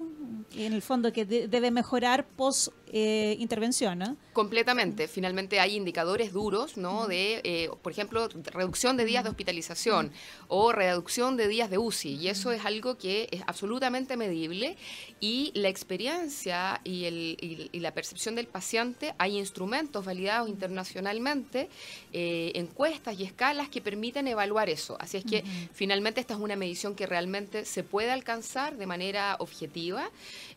en 0.55 0.73
el 0.73 0.83
fondo 0.83 1.11
que 1.11 1.25
debe 1.25 1.71
mejorar 1.71 2.27
post 2.27 2.67
eh, 2.93 3.37
intervención. 3.39 4.17
Completamente. 4.33 5.07
Finalmente 5.07 5.61
hay 5.61 5.77
indicadores 5.77 6.33
duros, 6.33 6.75
¿no? 6.75 7.07
De, 7.07 7.39
eh, 7.45 7.69
por 7.81 7.93
ejemplo, 7.93 8.27
reducción 8.27 8.97
de 8.97 9.05
días 9.05 9.23
de 9.23 9.29
hospitalización 9.29 10.11
o 10.49 10.73
reducción 10.73 11.37
de 11.37 11.47
días 11.47 11.69
de 11.69 11.77
UCI. 11.77 12.15
Y 12.15 12.27
eso 12.27 12.51
es 12.51 12.65
algo 12.65 12.97
que 12.97 13.29
es 13.31 13.43
absolutamente 13.47 14.17
medible. 14.17 14.75
Y 15.21 15.51
la 15.55 15.69
experiencia 15.69 16.81
y, 16.83 17.05
el, 17.05 17.69
y, 17.71 17.79
la 17.79 17.93
percepción 17.93 18.35
del 18.35 18.47
paciente, 18.47 19.13
hay 19.17 19.37
instrumentos 19.37 20.03
validados 20.03 20.49
internacionalmente, 20.49 21.69
eh, 22.11 22.51
encuestas 22.55 23.17
y 23.17 23.23
escalas 23.23 23.69
que 23.69 23.79
permiten 23.79 24.27
evaluar 24.27 24.69
eso. 24.69 24.97
Así 24.99 25.15
es 25.15 25.23
que 25.23 25.45
finalmente 25.73 26.19
esta 26.19 26.33
es 26.33 26.41
una 26.41 26.57
medición 26.57 26.95
que 26.95 27.05
realmente 27.05 27.63
se 27.63 27.83
puede 27.83 28.11
alcanzar 28.11 28.75
de 28.75 28.85
manera 28.85 29.37
objetiva. 29.39 30.09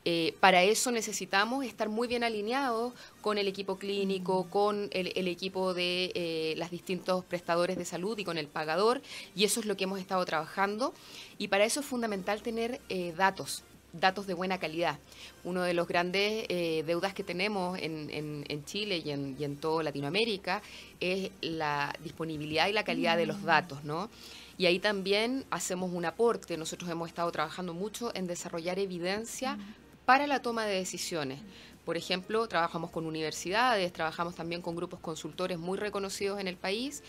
Eh, 0.07 0.35
para 0.39 0.63
eso 0.63 0.91
necesitamos 0.91 1.65
estar 1.65 1.89
muy 1.89 2.07
bien 2.09 2.25
alineados 2.25 2.93
con 3.23 3.39
el 3.39 3.49
equipo 3.49 3.79
clínico, 3.79 4.47
con 4.51 4.91
el, 4.93 5.29
equipo 5.29 5.73
de 5.73 6.13
eh, 6.15 6.55
los 6.59 6.71
distintos 6.71 7.25
prestadores 7.25 7.79
de 7.79 7.87
salud 7.87 8.19
y 8.19 8.25
con 8.25 8.37
el 8.37 8.47
pagador, 8.47 9.01
y 9.35 9.45
eso 9.45 9.61
es 9.61 9.67
lo 9.67 9.77
que 9.77 9.85
hemos 9.85 9.99
estado 9.99 10.23
trabajando. 10.27 10.93
Y 11.39 11.49
para 11.49 11.65
eso 11.65 11.81
es 11.81 11.87
fundamental 11.87 12.43
tener 12.43 12.83
eh, 12.91 13.15
datos, 13.17 13.63
datos 13.95 14.27
de 14.27 14.35
buena 14.35 14.59
calidad. 14.59 14.99
Uno 15.43 15.63
de 15.63 15.73
los 15.73 15.89
grandes 15.89 16.49
deudas 16.49 17.15
que 17.15 17.25
tenemos 17.25 17.79
en, 17.81 18.65
Chile 18.67 19.03
y 19.05 19.11
en, 19.11 19.37
y 19.39 19.45
en 19.45 19.57
toda 19.57 19.83
Latinoamérica 19.85 20.63
es 21.01 21.31
la 21.41 21.95
disponibilidad 22.03 22.69
y 22.69 22.73
la 22.73 22.85
calidad 22.85 23.17
de 23.17 23.27
los 23.27 23.39
mm. 23.39 23.45
datos, 23.45 23.85
¿no? 23.85 24.11
Y 24.57 24.67
ahí 24.67 24.79
también 24.79 25.45
hacemos 25.51 25.93
un 25.93 26.05
aporte. 26.05 26.57
Nosotros 26.57 26.89
hemos 26.91 27.09
estado 27.09 27.31
trabajando 27.33 27.75
mucho 27.75 28.15
en 28.15 28.27
desarrollar 28.27 28.79
evidencia 28.79 29.59
para 30.05 30.27
la 30.27 30.41
toma 30.41 30.67
de 30.67 30.75
decisiones. 30.75 31.41
Por 31.85 31.97
ejemplo, 31.97 32.47
trabajamos 32.49 32.91
con 32.91 33.07
universidades, 33.07 33.93
trabajamos 33.93 34.35
también 34.35 34.63
con 34.63 34.75
grupos 34.75 35.01
consultores 35.01 35.59
muy 35.59 35.79
reconocidos 35.79 36.41
en 36.41 36.49
el 36.49 36.57
país, 36.57 37.03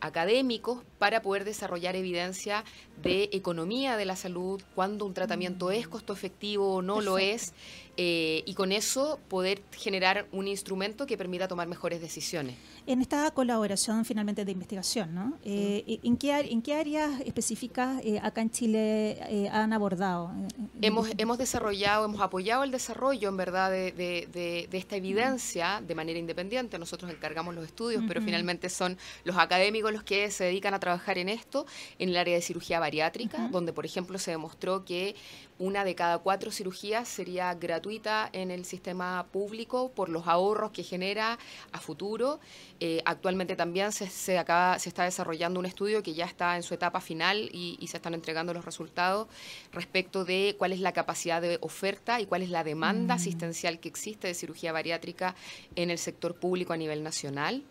académicos, 0.00 0.82
para 0.98 1.22
poder 1.22 1.44
desarrollar 1.44 1.96
evidencia 1.96 2.64
de 3.02 3.28
economía 3.32 3.96
de 3.96 4.04
la 4.04 4.16
salud, 4.16 4.62
cuando 4.74 5.04
un 5.06 5.14
tratamiento 5.14 5.70
es 5.70 5.88
costo 5.88 6.12
efectivo 6.12 6.76
o 6.76 6.82
no 6.82 7.00
lo 7.00 7.18
es, 7.18 7.52
eh, 7.98 8.42
y 8.46 8.54
con 8.54 8.72
eso 8.72 9.20
poder 9.28 9.60
generar 9.72 10.26
un 10.32 10.48
instrumento 10.48 11.06
que 11.06 11.18
permita 11.18 11.46
tomar 11.46 11.68
mejores 11.68 12.00
decisiones. 12.00 12.56
En 12.86 13.02
esta 13.02 13.30
colaboración 13.32 14.06
finalmente 14.06 14.46
de 14.46 14.52
investigación, 14.52 15.14
¿no? 15.14 15.36
Eh, 15.44 16.00
¿en, 16.02 16.16
qué, 16.16 16.32
¿En 16.32 16.62
qué 16.62 16.74
áreas 16.74 17.20
específicas 17.20 18.00
eh, 18.02 18.18
acá 18.22 18.40
en 18.40 18.50
Chile 18.50 19.50
han 19.52 19.74
abordado? 19.74 20.32
Hemos, 20.80 21.08
hemos 21.18 21.36
desarrollado, 21.36 22.06
hemos 22.06 22.22
apoyado 22.22 22.64
el 22.64 22.70
desarrollo, 22.70 23.28
en 23.28 23.36
verdad, 23.36 23.70
de, 23.70 23.92
de, 23.92 24.21
esta 24.72 24.96
evidencia 24.96 25.82
de 25.86 25.94
manera 25.94 26.18
independiente. 26.18 26.78
Nosotros 26.78 27.10
encargamos 27.10 27.54
los 27.54 27.64
estudios, 27.64 28.04
pero 28.06 28.20
finalmente 28.22 28.68
son 28.68 28.98
los 29.24 29.36
académicos 29.36 29.92
los 29.92 30.02
que 30.02 30.30
se 30.30 30.44
dedican 30.44 30.74
a 30.74 30.80
trabajar 30.80 31.18
en 31.18 31.28
esto, 31.28 31.66
en 31.98 32.10
el 32.10 32.16
área 32.16 32.34
de 32.34 32.42
cirugía 32.42 32.80
bariátrica, 32.80 33.48
donde, 33.50 33.72
por 33.72 33.86
ejemplo, 33.86 34.18
se 34.18 34.30
demostró 34.30 34.84
que 34.84 35.14
una 35.62 35.84
de 35.84 35.94
cada 35.94 36.18
cuatro 36.18 36.50
cirugías 36.50 37.06
sería 37.06 37.54
gratuita 37.54 38.28
en 38.32 38.50
el 38.50 38.64
sistema 38.64 39.26
público 39.30 39.92
por 39.92 40.08
los 40.08 40.26
ahorros 40.26 40.72
que 40.72 40.82
genera 40.82 41.38
a 41.70 41.78
futuro. 41.78 42.40
Eh, 42.80 43.00
actualmente 43.04 43.54
también 43.54 43.92
se, 43.92 44.08
se, 44.08 44.38
acaba, 44.38 44.80
se 44.80 44.88
está 44.88 45.04
desarrollando 45.04 45.60
un 45.60 45.66
estudio 45.66 46.02
que 46.02 46.14
ya 46.14 46.24
está 46.24 46.56
en 46.56 46.64
su 46.64 46.74
etapa 46.74 47.00
final 47.00 47.48
y, 47.52 47.78
se 47.86 47.98
están 47.98 48.14
entregando 48.14 48.52
los 48.54 48.64
resultados 48.64 49.28
respecto 49.70 50.24
de 50.24 50.56
cuál 50.58 50.72
es 50.72 50.80
la 50.80 50.92
capacidad 50.92 51.40
de 51.40 51.58
oferta 51.60 52.20
y 52.20 52.26
cuál 52.26 52.42
es 52.42 52.50
la 52.50 52.64
demanda 52.64 53.14
mm. 53.14 53.18
asistencial 53.18 53.78
que 53.78 53.88
existe 53.88 54.26
de 54.26 54.34
cirugía 54.34 54.72
bariátrica 54.72 55.36
en 55.76 55.90
el 55.90 55.98
sector 55.98 56.34
público 56.34 56.72
a 56.72 56.76
nivel 56.76 57.04
nacional. 57.04 57.62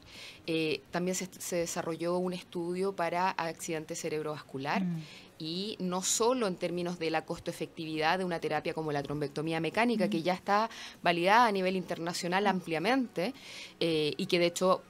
Eh, 0.48 0.82
también 0.92 1.16
se, 1.16 1.56
desarrolló 1.56 2.18
un 2.18 2.34
estudio 2.34 2.96
para 2.96 3.30
accidente 3.30 3.96
cerebrovascular. 3.96 4.84
Mm 4.84 5.02
y 5.42 5.76
no 5.80 6.04
solo 6.04 6.46
en 6.46 6.56
términos 6.56 7.00
de 7.00 7.10
la 7.10 7.26
costo 7.26 7.50
efectividad 7.50 8.20
de 8.20 8.26
una 8.26 8.40
terapia 8.40 8.76
como 8.76 8.92
la 8.92 9.02
trombectomía 9.02 9.60
mecánica, 9.60 10.08
que 10.08 10.22
ya 10.22 10.36
está 10.36 10.70
validada 11.02 11.48
a 11.48 11.52
nivel 11.52 11.76
internacional 11.76 12.46
ampliamente 12.46 13.34
eh, 13.80 14.14
y 14.18 14.28
que 14.28 14.38
de 14.38 14.46
hecho 14.46 14.84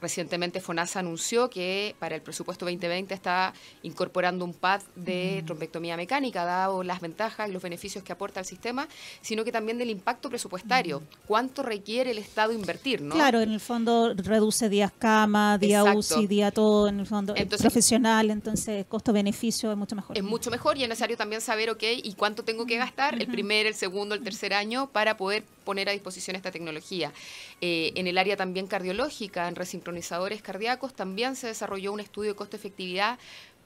Recientemente 0.00 0.60
FONASA 0.60 1.00
anunció 1.00 1.50
que 1.50 1.96
para 1.98 2.14
el 2.14 2.22
presupuesto 2.22 2.64
2020 2.64 3.14
está 3.14 3.52
incorporando 3.82 4.44
un 4.44 4.54
pad 4.54 4.82
de 4.94 5.40
mm. 5.42 5.46
trombectomía 5.46 5.96
mecánica, 5.96 6.44
dado 6.44 6.82
las 6.82 7.00
ventajas 7.00 7.48
y 7.48 7.52
los 7.52 7.62
beneficios 7.62 8.04
que 8.04 8.12
aporta 8.12 8.40
al 8.40 8.46
sistema, 8.46 8.88
sino 9.20 9.44
que 9.44 9.52
también 9.52 9.78
del 9.78 9.90
impacto 9.90 10.28
presupuestario. 10.28 11.00
Mm. 11.00 11.04
¿Cuánto 11.26 11.62
requiere 11.62 12.10
el 12.12 12.18
Estado 12.18 12.52
invertir? 12.52 13.00
¿no? 13.02 13.14
Claro, 13.14 13.40
en 13.40 13.52
el 13.52 13.60
fondo 13.60 14.14
reduce 14.14 14.68
días 14.68 14.92
cama, 14.96 15.58
día 15.58 15.84
UCI, 15.84 16.26
día 16.26 16.50
todo, 16.50 16.88
en 16.88 17.00
el 17.00 17.06
fondo 17.06 17.34
profesional, 17.58 18.30
entonces 18.30 18.86
costo-beneficio 18.86 19.70
es 19.70 19.76
mucho 19.76 19.96
mejor. 19.96 20.16
Es 20.16 20.24
mucho 20.24 20.50
mejor 20.50 20.78
y 20.78 20.82
es 20.82 20.88
necesario 20.88 21.16
también 21.16 21.40
saber, 21.40 21.70
ok, 21.70 21.82
¿y 22.02 22.14
cuánto 22.14 22.44
tengo 22.44 22.66
que 22.66 22.76
gastar 22.76 23.20
el 23.20 23.26
primer, 23.26 23.66
el 23.66 23.74
segundo, 23.74 24.14
el 24.14 24.22
tercer 24.22 24.54
año 24.54 24.90
para 24.90 25.16
poder 25.16 25.44
poner 25.68 25.90
a 25.90 25.92
disposición 25.92 26.34
esta 26.34 26.50
tecnología? 26.50 27.12
Eh, 27.60 27.92
en 27.94 28.06
el 28.06 28.16
área 28.16 28.38
también 28.38 28.66
cardiológica, 28.66 29.46
en 29.48 29.66
sincronizadores 29.66 30.40
cardíacos, 30.40 30.94
también 30.94 31.36
se 31.36 31.48
desarrolló 31.48 31.92
un 31.92 32.00
estudio 32.00 32.30
de 32.30 32.36
costo-efectividad 32.36 33.18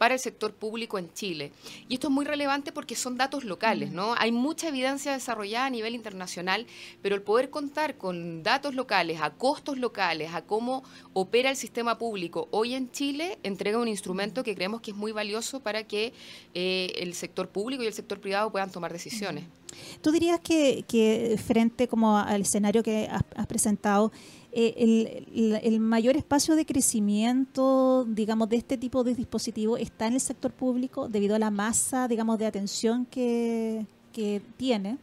para 0.03 0.15
el 0.15 0.21
sector 0.21 0.53
público 0.53 0.99
en 0.99 1.15
Chile. 1.15 1.53
Y 1.89 1.95
esto 1.95 2.09
es 2.09 2.13
muy 2.13 2.25
relevante 2.25 2.73
porque 2.73 2.97
son 2.97 3.17
datos 3.17 3.45
locales. 3.45 3.93
¿no? 3.93 4.17
Hay 4.19 4.33
mucha 4.33 4.67
evidencia 4.67 5.13
desarrollada 5.13 5.67
a 5.67 5.71
nivel 5.71 5.95
internacional, 5.95 6.67
pero 7.03 7.15
el 7.15 7.23
poder 7.23 7.51
contar 7.51 7.97
con 7.99 8.43
datos 8.43 8.75
locales, 8.75 9.21
a 9.21 9.31
costos 9.31 9.79
locales, 9.79 10.35
a 10.35 10.43
cómo 10.43 10.83
opera 11.13 11.51
el 11.51 11.57
sistema 11.57 11.99
público 11.99 12.49
hoy 12.51 12.75
en 12.75 12.91
Chile, 12.91 13.39
entrega 13.45 13.79
un 13.79 13.87
instrumento 13.87 14.43
que 14.43 14.57
creemos 14.57 14.81
que 14.81 14.91
es 14.91 14.97
muy 14.97 15.13
valioso 15.13 15.61
para 15.61 15.85
que 15.85 16.13
eh, 16.53 16.93
el 16.97 17.15
sector 17.15 17.49
público 17.49 17.85
y 17.85 17.87
el 17.87 17.95
sector 17.95 18.19
privado 18.19 18.51
puedan 18.51 18.73
tomar 18.73 18.93
decisiones. 18.93 19.45
¿Tú 20.01 20.11
dirías 20.11 20.41
que, 20.41 21.39
frente 21.47 21.87
como 21.87 22.19
al 22.19 22.41
escenario 22.41 22.83
que 22.83 23.09
has 23.09 23.47
presentado, 23.47 24.11
eh, 24.55 25.61
el, 25.63 25.81
mayor 25.81 26.15
espacio 26.15 26.55
de 26.57 26.67
crecimiento, 26.67 28.05
digamos, 28.07 28.51
de 28.51 28.57
este 28.57 28.77
tipo 28.77 29.03
de 29.03 29.15
dispositivos 29.15 29.81
está 29.81 30.07
en 30.07 30.13
el 30.13 30.21
sector 30.21 30.53
público 30.53 31.09
debido 31.09 31.35
a 31.35 31.39
la 31.39 31.51
masa, 31.51 32.07
digamos, 32.07 32.39
de 32.39 32.47
atención 32.47 33.07
que, 33.07 33.87
tiene. 34.59 34.99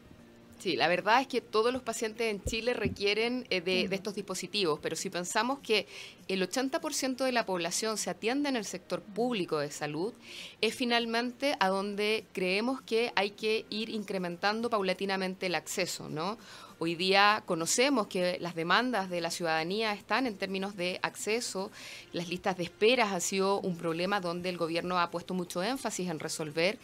Sí, 0.59 0.75
la 0.75 0.87
verdad 0.87 1.21
es 1.21 1.27
que 1.27 1.41
todos 1.41 1.73
los 1.73 1.81
pacientes 1.81 2.27
en 2.27 2.43
Chile 2.43 2.75
requieren 2.75 3.47
eh, 3.49 3.61
de, 3.61 3.87
estos 3.91 4.13
dispositivos, 4.13 4.77
pero 4.83 4.95
si 4.95 5.09
pensamos 5.09 5.59
que 5.59 5.87
el 6.27 6.47
80% 6.47 7.23
de 7.23 7.31
la 7.31 7.45
población 7.47 7.97
se 7.97 8.11
atiende 8.11 8.49
en 8.49 8.55
el 8.55 8.65
sector 8.65 9.01
público 9.01 9.57
de 9.57 9.71
salud, 9.71 10.13
es 10.61 10.75
finalmente 10.75 11.55
a 11.59 11.69
donde 11.69 12.25
creemos 12.33 12.81
que 12.81 13.11
hay 13.15 13.31
que 13.31 13.65
ir 13.71 13.89
incrementando 13.89 14.69
paulatinamente 14.69 15.47
el 15.47 15.55
acceso, 15.55 16.07
¿no? 16.07 16.37
Hoy 16.81 16.95
día 16.95 17.43
conocemos 17.45 18.07
que 18.07 18.37
las 18.39 18.55
demandas 18.55 19.09
de 19.09 19.19
la 19.19 19.31
ciudadanía 19.31 19.91
están 19.91 20.25
en 20.25 20.37
términos 20.37 20.77
de 20.77 20.97
acceso, 21.01 21.71
las 22.13 22.29
listas 22.29 22.55
de 22.55 22.63
esperas 22.63 23.11
ha 23.11 23.19
sido 23.19 23.59
un 23.59 23.75
problema 23.75 24.21
donde 24.21 24.47
el 24.47 24.57
gobierno 24.57 24.97
ha 24.97 25.11
puesto 25.11 25.33
mucho 25.33 25.61
énfasis 25.61 26.09
en 26.09 26.19
resolver 26.19 26.77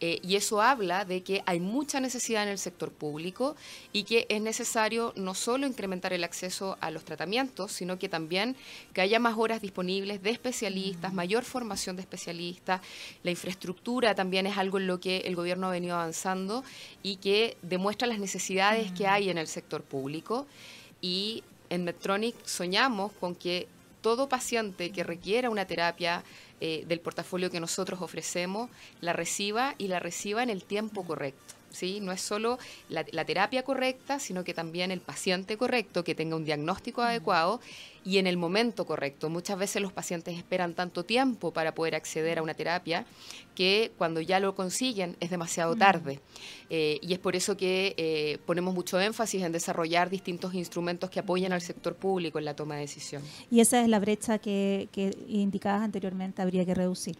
eh, 0.00 0.20
y 0.22 0.36
eso 0.36 0.62
habla 0.62 1.04
de 1.04 1.24
que 1.24 1.42
hay 1.46 1.58
mucha 1.58 1.98
necesidad 1.98 2.44
en 2.44 2.50
el 2.50 2.58
sector 2.58 2.92
público 2.92 3.56
y 3.92 4.04
que 4.04 4.24
es 4.28 4.40
necesario 4.40 5.12
no 5.16 5.34
solo 5.34 5.66
incrementar 5.66 6.12
el 6.12 6.22
acceso 6.22 6.78
a 6.80 6.92
los 6.92 7.04
tratamientos, 7.04 7.72
sino 7.72 7.98
que 7.98 8.08
también 8.08 8.54
que 8.94 9.00
haya 9.00 9.18
más 9.18 9.36
horas 9.36 9.60
disponibles 9.60 10.22
de 10.22 10.30
especialistas, 10.30 11.12
mayor 11.12 11.42
formación 11.42 11.96
de 11.96 12.02
especialistas. 12.02 12.82
La 13.24 13.32
infraestructura 13.32 14.14
también 14.14 14.46
es 14.46 14.56
algo 14.56 14.78
en 14.78 14.86
lo 14.86 15.00
que 15.00 15.18
el 15.18 15.34
gobierno 15.34 15.66
ha 15.66 15.72
venido 15.72 15.96
avanzando 15.96 16.62
y 17.02 17.16
que 17.16 17.56
demuestra 17.62 18.06
las 18.06 18.20
necesidades 18.20 18.92
que 18.92 19.08
hay 19.08 19.28
en 19.28 19.39
el 19.40 19.48
sector 19.48 19.82
público 19.82 20.46
y 21.00 21.42
en 21.70 21.84
Medtronic 21.84 22.34
soñamos 22.44 23.12
con 23.12 23.34
que 23.34 23.68
todo 24.02 24.28
paciente 24.28 24.90
que 24.90 25.04
requiera 25.04 25.50
una 25.50 25.66
terapia 25.66 26.24
eh, 26.60 26.84
del 26.86 27.00
portafolio 27.00 27.50
que 27.50 27.60
nosotros 27.60 28.00
ofrecemos 28.02 28.70
la 29.00 29.12
reciba 29.12 29.74
y 29.78 29.88
la 29.88 30.00
reciba 30.00 30.42
en 30.42 30.50
el 30.50 30.64
tiempo 30.64 31.04
correcto. 31.04 31.59
¿Sí? 31.70 32.00
No 32.00 32.12
es 32.12 32.20
solo 32.20 32.58
la, 32.88 33.04
terapia 33.24 33.62
correcta, 33.62 34.18
sino 34.18 34.44
que 34.44 34.54
también 34.54 34.90
el 34.90 35.00
paciente 35.00 35.56
correcto, 35.56 36.04
que 36.04 36.14
tenga 36.14 36.36
un 36.36 36.44
diagnóstico 36.44 37.02
adecuado 37.02 37.60
y 38.04 38.18
en 38.18 38.26
el 38.26 38.36
momento 38.36 38.86
correcto. 38.86 39.28
Muchas 39.28 39.58
veces 39.58 39.82
los 39.82 39.92
pacientes 39.92 40.36
esperan 40.36 40.74
tanto 40.74 41.04
tiempo 41.04 41.52
para 41.52 41.74
poder 41.74 41.94
acceder 41.94 42.38
a 42.38 42.42
una 42.42 42.54
terapia 42.54 43.04
que 43.54 43.92
cuando 43.98 44.20
ya 44.20 44.40
lo 44.40 44.54
consiguen 44.54 45.16
es 45.20 45.30
demasiado 45.30 45.76
tarde. 45.76 46.20
Eh, 46.70 46.98
y 47.02 47.12
es 47.12 47.18
por 47.18 47.36
eso 47.36 47.56
que 47.56 47.94
eh, 47.96 48.38
ponemos 48.46 48.74
mucho 48.74 48.98
énfasis 48.98 49.42
en 49.42 49.52
desarrollar 49.52 50.08
distintos 50.08 50.54
instrumentos 50.54 51.10
que 51.10 51.20
apoyen 51.20 51.52
al 51.52 51.60
sector 51.60 51.94
público 51.94 52.38
en 52.38 52.46
la 52.46 52.54
toma 52.54 52.76
de 52.76 52.82
decisión. 52.82 53.22
Y 53.50 53.60
esa 53.60 53.82
es 53.82 53.88
la 53.88 53.98
brecha 53.98 54.38
que, 54.38 54.88
que 54.92 55.14
indicabas 55.28 55.82
anteriormente 55.82 56.40
habría 56.40 56.64
que 56.64 56.74
reducir. 56.74 57.16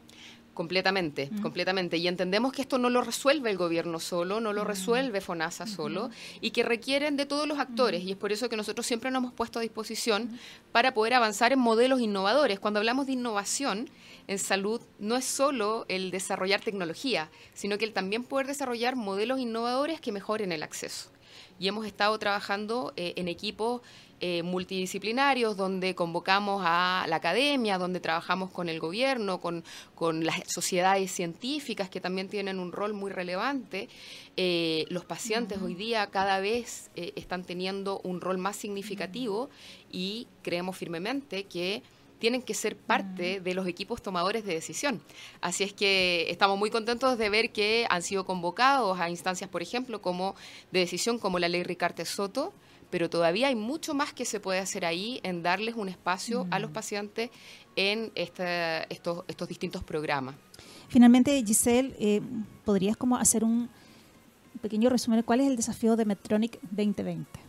Completamente, 0.61 1.31
completamente. 1.41 1.97
Y 1.97 2.07
entendemos 2.07 2.53
que 2.53 2.61
esto 2.61 2.77
no 2.77 2.91
lo 2.91 3.01
resuelve 3.01 3.49
el 3.49 3.57
gobierno 3.57 3.99
solo, 3.99 4.41
no 4.41 4.53
lo 4.53 4.63
resuelve 4.63 5.23
FONASA 5.23 5.67
solo, 5.67 6.11
y 6.43 6.51
que 6.51 6.63
requieren 6.63 7.17
de 7.17 7.25
todos 7.25 7.49
los 7.49 7.59
actores. 7.59 8.03
Y 8.03 8.11
es 8.11 8.19
por 8.19 8.31
eso 8.31 8.51
que 8.51 8.59
nosotros 8.59 8.87
siempre 8.87 9.11
nos 9.11 9.23
hemos 9.23 9.33
puesto 9.33 9.59
a 9.59 9.63
disposición 9.63 10.39
para 10.71 10.93
poder 10.93 11.15
avanzar 11.15 11.55
en 11.55 11.61
modelos 11.61 12.03
innovadores. 12.03 12.61
Cuando 12.61 12.79
hablamos 12.79 13.07
de 13.07 13.13
innovación 13.13 13.89
en 14.27 14.39
salud, 14.39 14.83
no 14.99 15.17
es 15.17 15.25
solo 15.25 15.87
el 15.89 16.11
desarrollar 16.11 16.61
tecnología, 16.61 17.31
sino 17.55 17.79
que 17.79 17.87
el 17.87 17.95
también 17.95 18.23
poder 18.23 18.47
desarrollar 18.47 18.97
modelos 18.97 19.41
innovadores 19.41 19.99
que 19.99 20.13
mejoren 20.13 20.53
el 20.53 20.63
acceso. 20.63 21.11
Y 21.61 21.69
hemos 21.69 21.85
estado 21.85 22.19
trabajando 22.19 22.95
eh, 22.97 23.13
en 23.17 23.29
equipos 23.29 23.83
eh, 24.19 24.43
multidisciplinarios 24.43 25.59
donde 25.59 25.95
convocamos 25.95 26.63
a 26.65 27.05
la 27.07 27.17
academia, 27.17 27.77
donde 27.77 28.01
trabajamos 28.01 28.51
con 28.51 28.71
el 28.71 28.81
gobierno, 28.81 29.43
con, 29.43 29.63
las 30.25 30.41
sociedades 30.47 31.11
científicas 31.11 31.91
que 31.91 32.01
también 32.01 32.31
tienen 32.31 32.59
un 32.59 32.73
rol 32.73 32.95
muy 32.95 33.13
relevante. 33.13 33.91
Eh, 34.39 34.87
los 34.89 35.05
pacientes 35.05 35.61
hoy 35.61 35.75
día 35.75 36.07
cada 36.07 36.41
vez 36.41 36.91
están 36.95 37.45
teniendo 37.45 38.01
un 38.05 38.23
rol 38.23 38.39
más 38.39 38.57
significativo 38.57 39.51
y 39.93 40.29
creemos 40.43 40.79
firmemente 40.79 41.45
que 41.45 41.83
tienen 42.21 42.43
que 42.43 42.55
ser 42.55 42.77
parte 42.77 43.41
de 43.41 43.55
los 43.55 43.67
equipos 43.67 44.03
tomadores 44.03 44.45
de 44.45 44.55
decisión. 44.55 45.03
Así 45.41 45.65
es 45.65 45.73
que 45.73 46.27
estamos 46.31 46.57
muy 46.57 46.71
contentos 46.71 47.19
de 47.19 47.29
ver 47.31 47.51
que 47.51 47.87
han 47.91 48.03
sido 48.03 48.25
convocados 48.25 49.01
a 49.01 49.11
instancias, 49.11 49.51
por 49.51 49.63
ejemplo, 49.63 50.01
como 50.01 50.37
de 50.71 50.81
decisión 50.81 51.19
como 51.19 51.41
la 51.41 51.49
ley 51.49 51.65
Ricarte 51.65 52.05
Soto, 52.05 52.53
pero 52.91 53.09
todavía 53.09 53.49
hay 53.49 53.55
mucho 53.55 53.95
más 53.95 54.13
que 54.13 54.25
se 54.25 54.39
puede 54.39 54.59
hacer 54.59 54.85
ahí 54.85 55.21
en 55.23 55.43
darles 55.43 55.75
un 55.75 55.89
espacio 55.89 56.47
a 56.51 56.59
los 56.59 56.71
mm. 56.71 56.75
pacientes 56.75 57.31
en 57.77 58.13
estos, 58.15 59.25
estos 59.27 59.49
distintos 59.49 59.83
programas. 59.83 60.35
Finalmente, 60.89 61.43
Giselle, 61.45 61.95
eh, 61.99 62.21
¿podrías 62.65 62.97
como 62.97 63.17
hacer 63.17 63.45
un 63.45 63.71
pequeño 64.61 64.91
resumen? 64.91 65.23
¿Cuál 65.23 65.41
es 65.41 65.47
el 65.47 65.57
desafío 65.57 65.97
de 65.97 66.05
Medtronic 66.05 66.59
2020? 66.63 67.40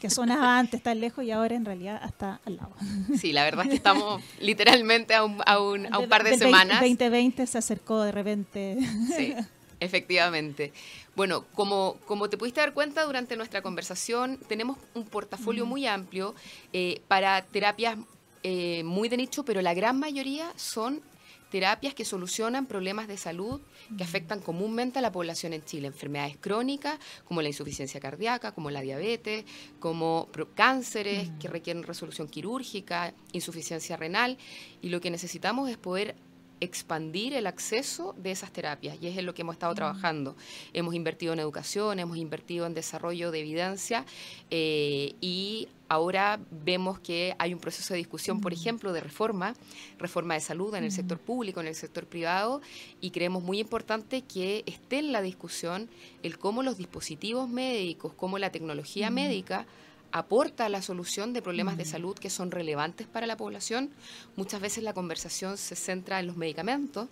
Que 0.00 0.10
sonaba 0.10 0.58
antes 0.58 0.82
tan 0.82 1.00
lejos 1.00 1.24
y 1.24 1.30
ahora 1.30 1.54
en 1.54 1.64
realidad 1.64 2.00
hasta 2.02 2.40
al 2.44 2.56
lado. 2.56 2.74
Sí, 3.18 3.32
la 3.32 3.44
verdad 3.44 3.64
es 3.64 3.70
que 3.70 3.76
estamos 3.76 4.22
literalmente 4.40 5.14
a 5.14 5.24
un, 5.24 5.38
a 5.44 5.60
un, 5.60 5.92
a 5.92 5.98
un 5.98 6.08
par 6.08 6.24
de, 6.24 6.30
de 6.30 6.38
semanas. 6.38 6.80
2020 6.80 7.46
se 7.46 7.58
acercó 7.58 8.02
de 8.02 8.12
repente. 8.12 8.78
Sí. 9.16 9.34
Efectivamente. 9.80 10.72
Bueno, 11.14 11.44
como, 11.54 11.96
como 12.06 12.28
te 12.28 12.36
pudiste 12.36 12.60
dar 12.60 12.74
cuenta 12.74 13.04
durante 13.04 13.36
nuestra 13.36 13.62
conversación, 13.62 14.38
tenemos 14.48 14.78
un 14.94 15.04
portafolio 15.04 15.66
muy 15.66 15.86
amplio 15.86 16.34
eh, 16.72 17.00
para 17.08 17.42
terapias 17.42 17.96
eh, 18.42 18.82
muy 18.84 19.08
de 19.08 19.16
nicho, 19.16 19.44
pero 19.44 19.62
la 19.62 19.74
gran 19.74 19.98
mayoría 19.98 20.52
son 20.56 21.00
terapias 21.50 21.94
que 21.94 22.04
solucionan 22.04 22.66
problemas 22.66 23.08
de 23.08 23.16
salud 23.16 23.60
que 23.96 24.04
afectan 24.04 24.40
comúnmente 24.40 24.98
a 24.98 25.02
la 25.02 25.12
población 25.12 25.52
en 25.52 25.64
Chile, 25.64 25.86
enfermedades 25.86 26.36
crónicas 26.38 26.98
como 27.24 27.42
la 27.42 27.48
insuficiencia 27.48 28.00
cardíaca, 28.00 28.52
como 28.52 28.70
la 28.70 28.80
diabetes, 28.80 29.44
como 29.80 30.28
cánceres 30.54 31.30
que 31.40 31.48
requieren 31.48 31.82
resolución 31.82 32.28
quirúrgica, 32.28 33.14
insuficiencia 33.32 33.96
renal, 33.96 34.36
y 34.82 34.90
lo 34.90 35.00
que 35.00 35.10
necesitamos 35.10 35.70
es 35.70 35.76
poder 35.76 36.14
expandir 36.60 37.34
el 37.34 37.46
acceso 37.46 38.14
de 38.18 38.32
esas 38.32 38.52
terapias 38.52 38.98
y 39.00 39.06
es 39.06 39.16
en 39.16 39.26
lo 39.26 39.34
que 39.34 39.42
hemos 39.42 39.54
estado 39.54 39.74
trabajando. 39.74 40.36
Hemos 40.72 40.94
invertido 40.94 41.32
en 41.32 41.38
educación, 41.38 41.98
hemos 41.98 42.16
invertido 42.16 42.66
en 42.66 42.74
desarrollo 42.74 43.30
de 43.30 43.40
evidencia 43.40 44.04
eh, 44.50 45.14
y 45.20 45.68
ahora 45.88 46.38
vemos 46.50 47.00
que 47.00 47.34
hay 47.38 47.54
un 47.54 47.60
proceso 47.60 47.94
de 47.94 47.98
discusión, 47.98 48.40
por 48.40 48.52
ejemplo, 48.52 48.92
de 48.92 49.00
reforma, 49.00 49.54
reforma 49.98 50.34
de 50.34 50.40
salud 50.40 50.74
en 50.74 50.84
el 50.84 50.92
sector 50.92 51.18
público, 51.18 51.60
en 51.60 51.66
el 51.66 51.74
sector 51.74 52.06
privado 52.06 52.60
y 53.00 53.10
creemos 53.10 53.42
muy 53.42 53.58
importante 53.58 54.22
que 54.22 54.64
esté 54.66 54.98
en 54.98 55.12
la 55.12 55.22
discusión 55.22 55.88
el 56.22 56.38
cómo 56.38 56.62
los 56.62 56.76
dispositivos 56.76 57.48
médicos, 57.48 58.12
cómo 58.14 58.38
la 58.38 58.50
tecnología 58.50 59.10
médica 59.10 59.66
aporta 60.12 60.68
la 60.68 60.82
solución 60.82 61.32
de 61.32 61.42
problemas 61.42 61.76
de 61.76 61.84
salud 61.84 62.16
que 62.16 62.30
son 62.30 62.50
relevantes 62.50 63.06
para 63.06 63.26
la 63.26 63.36
población. 63.36 63.90
Muchas 64.36 64.60
veces 64.60 64.82
la 64.82 64.94
conversación 64.94 65.58
se 65.58 65.76
centra 65.76 66.20
en 66.20 66.26
los 66.26 66.36
medicamentos, 66.36 67.08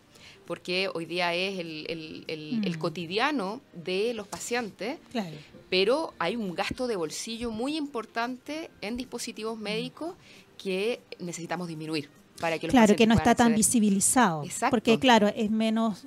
porque 0.46 0.88
hoy 0.92 1.06
día 1.06 1.34
es 1.34 1.58
el, 1.58 2.76
cotidiano 2.78 3.60
de 3.72 4.14
los 4.14 4.28
pacientes, 4.28 4.98
pero 5.70 6.14
hay 6.18 6.36
un 6.36 6.54
gasto 6.54 6.86
de 6.86 6.96
bolsillo 6.96 7.50
muy 7.50 7.76
importante 7.76 8.70
en 8.80 8.96
dispositivos 8.96 9.58
médicos 9.58 10.14
que 10.56 11.00
necesitamos 11.18 11.68
disminuir 11.68 12.08
claro, 12.36 12.96
que 12.96 13.06
no 13.06 13.14
está 13.14 13.34
tan 13.34 13.54
visibilizado. 13.54 14.44
Porque, 14.70 14.98
claro, 14.98 15.28
es 15.28 15.50
menos 15.50 16.06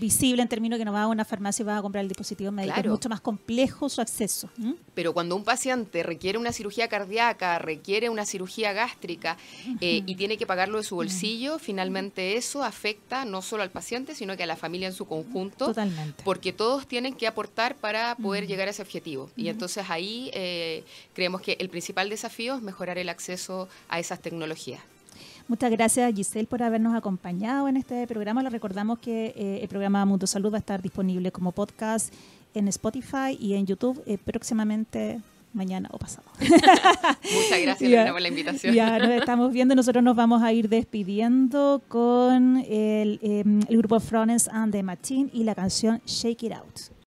visible 0.00 0.42
en 0.42 0.48
términos 0.48 0.78
que 0.78 0.84
no 0.84 0.92
va 0.92 1.02
a 1.02 1.06
una 1.06 1.24
farmacia 1.24 1.62
y 1.62 1.66
va 1.66 1.78
a 1.78 1.82
comprar 1.82 2.02
el 2.02 2.08
dispositivo 2.08 2.50
médico. 2.50 2.78
Es 2.78 2.86
mucho 2.86 3.08
más 3.08 3.20
complejo 3.20 3.88
su 3.88 4.00
acceso. 4.00 4.48
Pero 4.94 5.12
cuando 5.12 5.36
un 5.36 5.44
paciente 5.44 6.02
requiere 6.02 6.38
una 6.38 6.52
cirugía 6.52 6.88
cardíaca, 6.88 7.58
requiere 7.58 8.08
una 8.08 8.24
cirugía 8.24 8.72
gástrica 8.72 9.36
eh, 9.80 10.02
y 10.06 10.14
tiene 10.16 10.36
que 10.36 10.46
pagarlo 10.46 10.78
de 10.78 10.84
su 10.84 10.96
bolsillo, 10.96 11.58
finalmente 11.58 12.36
eso 12.36 12.62
afecta 12.64 13.24
no 13.24 13.42
solo 13.42 13.62
al 13.62 13.70
paciente, 13.70 14.14
sino 14.14 14.36
que 14.36 14.42
a 14.42 14.46
la 14.46 14.56
familia 14.56 14.88
en 14.88 14.94
su 14.94 15.06
conjunto. 15.06 15.66
Totalmente. 15.66 16.22
Porque 16.24 16.52
todos 16.52 16.86
tienen 16.86 17.14
que 17.14 17.26
aportar 17.26 17.76
para 17.76 18.16
poder 18.16 18.46
llegar 18.46 18.68
a 18.68 18.70
ese 18.70 18.82
objetivo. 18.82 19.30
Y 19.36 19.48
entonces 19.48 19.84
ahí 19.88 20.30
eh, 20.32 20.84
creemos 21.14 21.40
que 21.40 21.56
el 21.60 21.68
principal 21.68 22.08
desafío 22.08 22.56
es 22.56 22.62
mejorar 22.62 22.98
el 22.98 23.08
acceso 23.08 23.68
a 23.88 23.98
esas 23.98 24.20
tecnologías. 24.20 24.80
Muchas 25.50 25.72
gracias 25.72 26.14
Giselle 26.14 26.46
por 26.46 26.62
habernos 26.62 26.94
acompañado 26.94 27.66
en 27.66 27.76
este 27.76 28.06
programa. 28.06 28.40
Le 28.40 28.50
recordamos 28.50 29.00
que 29.00 29.34
eh, 29.34 29.58
el 29.60 29.66
programa 29.66 30.04
Mundo 30.04 30.28
Salud 30.28 30.52
va 30.52 30.58
a 30.58 30.60
estar 30.60 30.80
disponible 30.80 31.32
como 31.32 31.50
podcast 31.50 32.14
en 32.54 32.68
Spotify 32.68 33.36
y 33.36 33.54
en 33.54 33.66
YouTube 33.66 34.00
eh, 34.06 34.16
próximamente 34.16 35.20
mañana 35.52 35.88
o 35.90 35.98
pasado. 35.98 36.28
Muchas 36.38 37.62
gracias 37.62 38.10
por 38.12 38.20
la 38.20 38.28
invitación. 38.28 38.72
Ya 38.76 38.96
nos 39.00 39.10
estamos 39.10 39.52
viendo. 39.52 39.74
Nosotros 39.74 40.04
nos 40.04 40.14
vamos 40.14 40.40
a 40.40 40.52
ir 40.52 40.68
despidiendo 40.68 41.82
con 41.88 42.58
el, 42.58 43.18
em, 43.20 43.60
el 43.68 43.76
grupo 43.76 43.98
Florence 43.98 44.48
and 44.52 44.70
the 44.70 44.84
Machine 44.84 45.30
y 45.32 45.42
la 45.42 45.56
canción 45.56 46.00
Shake 46.06 46.44
It 46.44 46.52
Out. 46.52 46.99